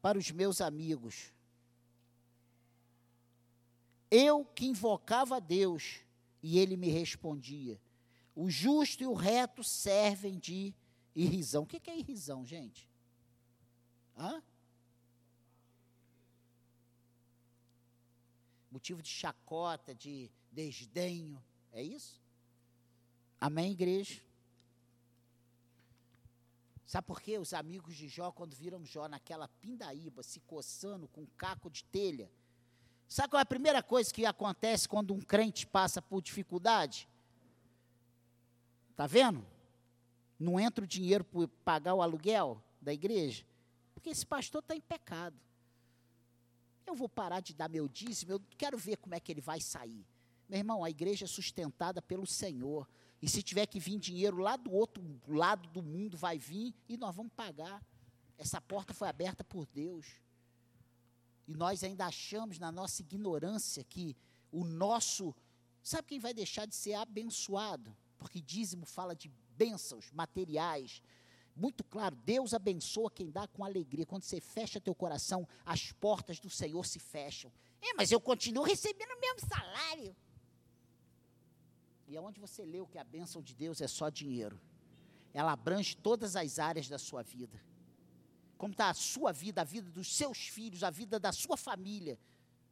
[0.00, 1.32] para os meus amigos.
[4.08, 6.00] Eu que invocava a Deus
[6.40, 7.80] e ele me respondia.
[8.34, 10.72] O justo e o reto servem de
[11.16, 11.64] irrisão.
[11.64, 12.88] O que é irrisão, gente?
[14.16, 14.40] Hã?
[18.70, 21.42] Motivo de chacota, de desdenho.
[21.72, 22.19] É isso?
[23.40, 24.20] Amém, igreja?
[26.84, 27.38] Sabe por quê?
[27.38, 31.84] Os amigos de Jó, quando viram Jó naquela pindaíba, se coçando com um caco de
[31.84, 32.30] telha,
[33.10, 37.08] Sabe qual é a primeira coisa que acontece quando um crente passa por dificuldade?
[38.92, 39.44] Está vendo?
[40.38, 43.44] Não entra o dinheiro para pagar o aluguel da igreja,
[43.92, 45.36] porque esse pastor está em pecado.
[46.86, 49.60] Eu vou parar de dar meu dízimo, eu quero ver como é que ele vai
[49.60, 50.06] sair.
[50.48, 52.88] Meu irmão, a igreja é sustentada pelo Senhor.
[53.22, 56.96] E se tiver que vir dinheiro lá do outro lado do mundo, vai vir e
[56.96, 57.84] nós vamos pagar.
[58.38, 60.06] Essa porta foi aberta por Deus.
[61.46, 64.16] E nós ainda achamos na nossa ignorância que
[64.50, 65.34] o nosso.
[65.82, 67.94] Sabe quem vai deixar de ser abençoado?
[68.16, 71.02] Porque dízimo fala de bênçãos materiais.
[71.54, 74.06] Muito claro, Deus abençoa quem dá com alegria.
[74.06, 77.52] Quando você fecha teu coração, as portas do Senhor se fecham.
[77.82, 80.16] É, mas eu continuo recebendo o mesmo salário.
[82.10, 84.60] E aonde você leu que a bênção de Deus é só dinheiro,
[85.32, 87.62] ela abrange todas as áreas da sua vida.
[88.58, 92.18] Como está a sua vida, a vida dos seus filhos, a vida da sua família.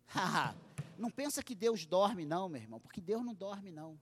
[0.99, 3.97] não pensa que Deus dorme, não, meu irmão, porque Deus não dorme, não.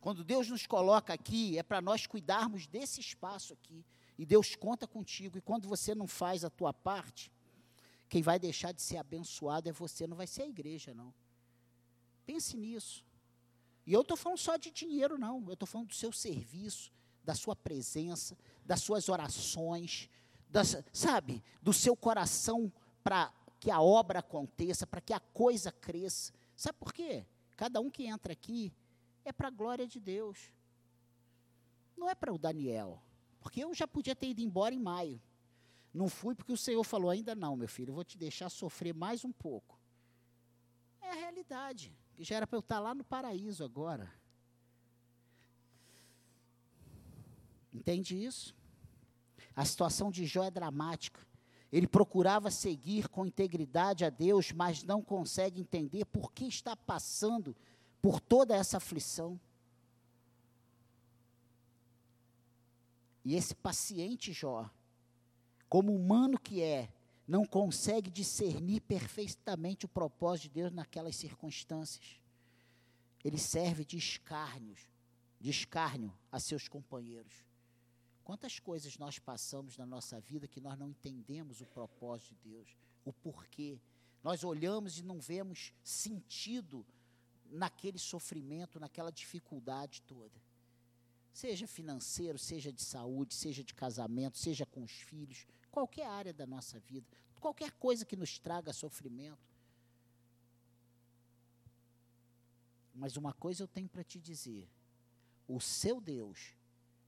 [0.00, 3.84] Quando Deus nos coloca aqui, é para nós cuidarmos desse espaço aqui.
[4.16, 5.36] E Deus conta contigo.
[5.36, 7.30] E quando você não faz a tua parte,
[8.08, 11.12] quem vai deixar de ser abençoado é você, não vai ser a igreja, não.
[12.24, 13.04] Pense nisso.
[13.88, 15.42] E eu estou falando só de dinheiro, não.
[15.46, 16.92] Eu estou falando do seu serviço,
[17.24, 20.10] da sua presença, das suas orações,
[20.46, 22.70] das, sabe, do seu coração
[23.02, 26.34] para que a obra aconteça, para que a coisa cresça.
[26.54, 27.24] Sabe por quê?
[27.56, 28.74] Cada um que entra aqui
[29.24, 30.52] é para a glória de Deus.
[31.96, 33.02] Não é para o Daniel.
[33.40, 35.18] Porque eu já podia ter ido embora em maio.
[35.94, 38.92] Não fui porque o Senhor falou: ainda não, meu filho, eu vou te deixar sofrer
[38.92, 39.80] mais um pouco.
[41.00, 44.12] É a realidade já era para eu estar lá no paraíso agora.
[47.72, 48.56] Entende isso?
[49.54, 51.26] A situação de Jó é dramática.
[51.70, 57.54] Ele procurava seguir com integridade a Deus, mas não consegue entender por que está passando
[58.00, 59.38] por toda essa aflição.
[63.24, 64.70] E esse paciente Jó,
[65.68, 66.88] como humano que é,
[67.28, 72.22] não consegue discernir perfeitamente o propósito de Deus naquelas circunstâncias.
[73.22, 74.80] Ele serve de escárnios,
[75.38, 77.44] de escárnio a seus companheiros.
[78.24, 82.68] Quantas coisas nós passamos na nossa vida que nós não entendemos o propósito de Deus,
[83.04, 83.78] o porquê.
[84.24, 86.84] Nós olhamos e não vemos sentido
[87.50, 90.40] naquele sofrimento, naquela dificuldade toda.
[91.30, 96.46] Seja financeiro, seja de saúde, seja de casamento, seja com os filhos, qualquer área da
[96.46, 97.06] nossa vida,
[97.40, 99.56] qualquer coisa que nos traga sofrimento.
[102.94, 104.68] Mas uma coisa eu tenho para te dizer:
[105.46, 106.54] o seu Deus,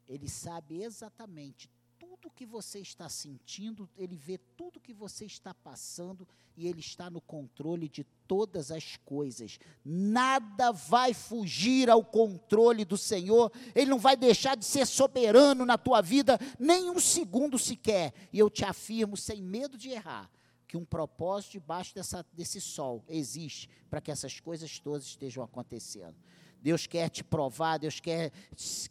[0.06, 1.70] ele sabe exatamente
[2.00, 6.26] tudo que você está sentindo, ele vê tudo que você está passando
[6.56, 9.58] e ele está no controle de todas as coisas.
[9.84, 15.76] Nada vai fugir ao controle do Senhor, ele não vai deixar de ser soberano na
[15.76, 18.14] tua vida nem um segundo sequer.
[18.32, 20.30] E eu te afirmo, sem medo de errar,
[20.66, 26.16] que um propósito debaixo dessa, desse sol existe para que essas coisas todas estejam acontecendo.
[26.62, 28.30] Deus quer te provar, Deus quer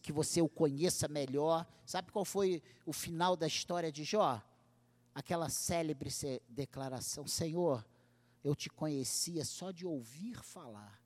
[0.02, 1.66] que você o conheça melhor.
[1.86, 4.42] Sabe qual foi o final da história de Jó?
[5.14, 6.10] Aquela célebre
[6.48, 7.86] declaração: Senhor,
[8.44, 11.00] eu te conhecia só de ouvir falar,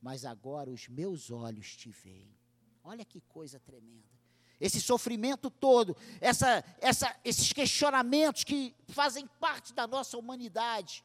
[0.00, 2.34] mas agora os meus olhos te veem.
[2.82, 4.14] Olha que coisa tremenda.
[4.60, 11.04] Esse sofrimento todo, essa, essa, esses questionamentos que fazem parte da nossa humanidade.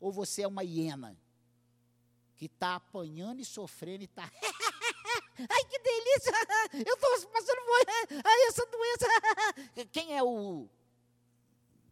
[0.00, 1.16] Ou você é uma hiena
[2.38, 4.22] que está apanhando e sofrendo e está.
[5.38, 6.32] Ai, que delícia!
[6.86, 9.84] Eu estou passando por Ai, essa doença.
[9.92, 10.68] Quem é o.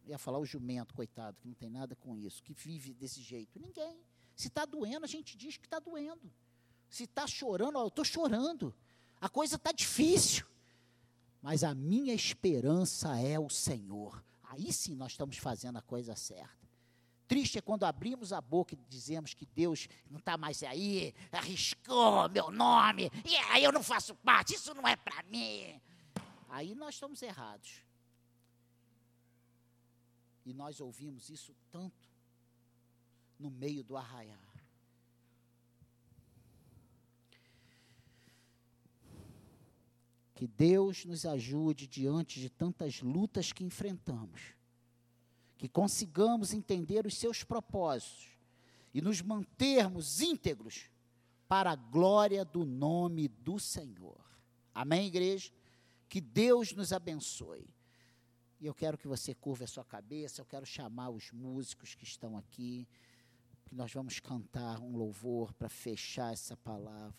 [0.05, 3.59] Ia falar o jumento, coitado, que não tem nada com isso, que vive desse jeito.
[3.59, 3.99] Ninguém.
[4.35, 6.31] Se está doendo, a gente diz que está doendo.
[6.89, 8.73] Se está chorando, ó, eu estou chorando.
[9.19, 10.45] A coisa está difícil.
[11.41, 14.23] Mas a minha esperança é o Senhor.
[14.43, 16.66] Aí sim nós estamos fazendo a coisa certa.
[17.27, 22.29] Triste é quando abrimos a boca e dizemos que Deus não está mais aí, arriscou
[22.29, 25.79] meu nome, e aí eu não faço parte, isso não é para mim.
[26.49, 27.83] Aí nós estamos errados.
[30.45, 32.07] E nós ouvimos isso tanto
[33.37, 34.39] no meio do arraiar.
[40.33, 44.56] Que Deus nos ajude diante de tantas lutas que enfrentamos
[45.57, 48.27] que consigamos entender os seus propósitos
[48.93, 50.89] e nos mantermos íntegros
[51.47, 54.19] para a glória do nome do Senhor.
[54.73, 55.51] Amém, igreja?
[56.07, 57.67] Que Deus nos abençoe.
[58.59, 62.03] E eu quero que você curva a sua cabeça, eu quero chamar os músicos que
[62.03, 62.87] estão aqui
[63.67, 67.13] que nós vamos cantar um louvor para fechar essa palavra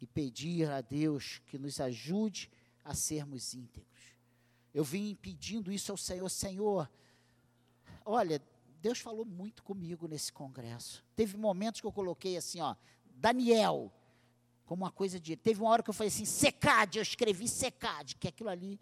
[0.00, 2.50] e pedir a Deus que nos ajude
[2.82, 4.16] a sermos íntegros.
[4.72, 6.90] Eu vim pedindo isso ao Senhor, Senhor.
[8.04, 8.42] Olha,
[8.80, 11.04] Deus falou muito comigo nesse congresso.
[11.14, 12.74] Teve momentos que eu coloquei assim, ó,
[13.14, 13.92] Daniel,
[14.64, 15.36] como uma coisa de.
[15.36, 18.80] Teve uma hora que eu falei assim, secade, eu escrevi secade, que aquilo ali,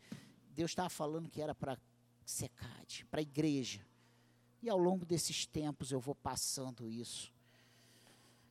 [0.55, 1.79] Deus estava falando que era para
[2.25, 3.85] secade, para a igreja.
[4.63, 7.33] E ao longo desses tempos eu vou passando isso.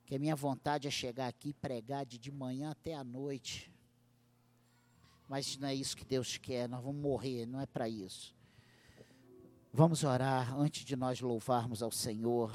[0.05, 3.71] Que a minha vontade é chegar aqui e pregar de, de manhã até a noite.
[5.27, 8.36] Mas não é isso que Deus quer, nós vamos morrer, não é para isso.
[9.77, 12.51] Vamos orar antes de nós louvarmos ao Senhor.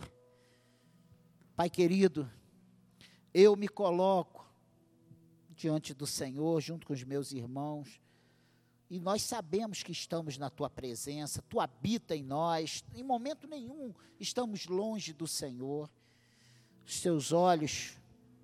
[1.55, 2.29] Pai querido,
[3.33, 4.45] eu me coloco
[5.51, 8.01] diante do Senhor, junto com os meus irmãos,
[8.91, 13.95] e nós sabemos que estamos na tua presença, tu habita em nós, em momento nenhum
[14.19, 15.89] estamos longe do Senhor.
[16.85, 17.97] Os teus olhos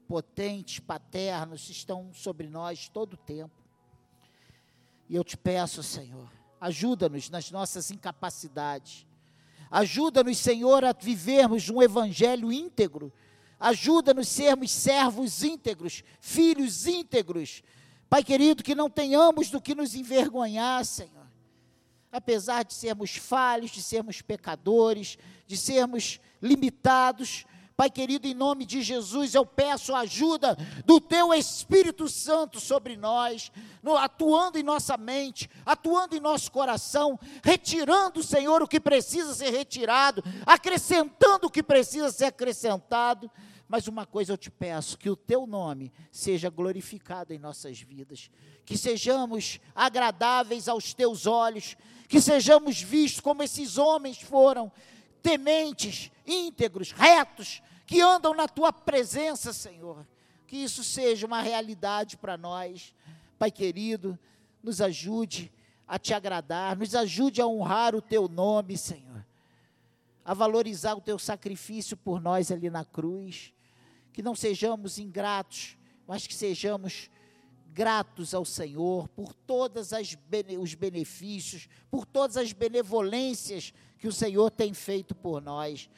[0.06, 3.60] potentes, paternos, estão sobre nós todo o tempo.
[5.08, 9.06] E eu te peço, Senhor, ajuda-nos nas nossas incapacidades.
[9.70, 13.12] Ajuda-nos, Senhor, a vivermos um evangelho íntegro.
[13.60, 17.62] Ajuda-nos a sermos servos íntegros, filhos íntegros,
[18.08, 21.26] Pai querido, que não tenhamos do que nos envergonhar, Senhor.
[22.10, 27.44] Apesar de sermos falhos, de sermos pecadores, de sermos limitados,
[27.78, 32.96] Pai querido, em nome de Jesus, eu peço a ajuda do Teu Espírito Santo sobre
[32.96, 39.32] nós, no, atuando em nossa mente, atuando em nosso coração, retirando, Senhor, o que precisa
[39.32, 43.30] ser retirado, acrescentando o que precisa ser acrescentado.
[43.68, 48.28] Mas uma coisa eu te peço: que o teu nome seja glorificado em nossas vidas,
[48.66, 51.76] que sejamos agradáveis aos teus olhos,
[52.08, 54.72] que sejamos vistos como esses homens foram,
[55.22, 60.06] tementes, íntegros, retos, que andam na tua presença, Senhor.
[60.46, 62.94] Que isso seja uma realidade para nós,
[63.38, 64.18] Pai querido,
[64.62, 65.50] nos ajude
[65.86, 69.24] a te agradar, nos ajude a honrar o teu nome, Senhor,
[70.24, 73.52] a valorizar o teu sacrifício por nós ali na cruz
[74.18, 77.08] que não sejamos ingratos, mas que sejamos
[77.72, 79.92] gratos ao Senhor por todos
[80.60, 85.88] os benefícios, por todas as benevolências que o Senhor tem feito por nós.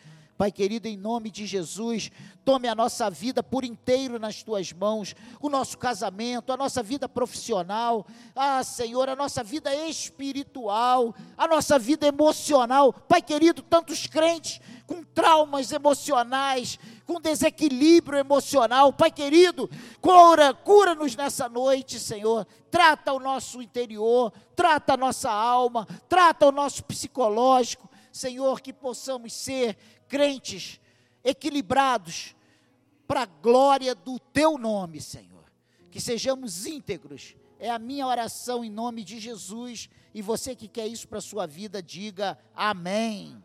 [0.40, 2.10] Pai querido, em nome de Jesus,
[2.46, 7.06] tome a nossa vida por inteiro nas tuas mãos, o nosso casamento, a nossa vida
[7.06, 12.90] profissional, ah, Senhor, a nossa vida espiritual, a nossa vida emocional.
[12.90, 18.94] Pai querido, tantos crentes com traumas emocionais, com desequilíbrio emocional.
[18.94, 19.68] Pai querido,
[20.00, 22.46] cura, cura-nos nessa noite, Senhor.
[22.70, 27.90] Trata o nosso interior, trata a nossa alma, trata o nosso psicológico.
[28.12, 29.76] Senhor, que possamos ser
[30.10, 30.80] crentes
[31.24, 32.34] equilibrados
[33.06, 35.44] para a glória do teu nome, Senhor.
[35.90, 37.34] Que sejamos íntegros.
[37.58, 39.88] É a minha oração em nome de Jesus.
[40.12, 43.40] E você que quer isso para a sua vida, diga amém.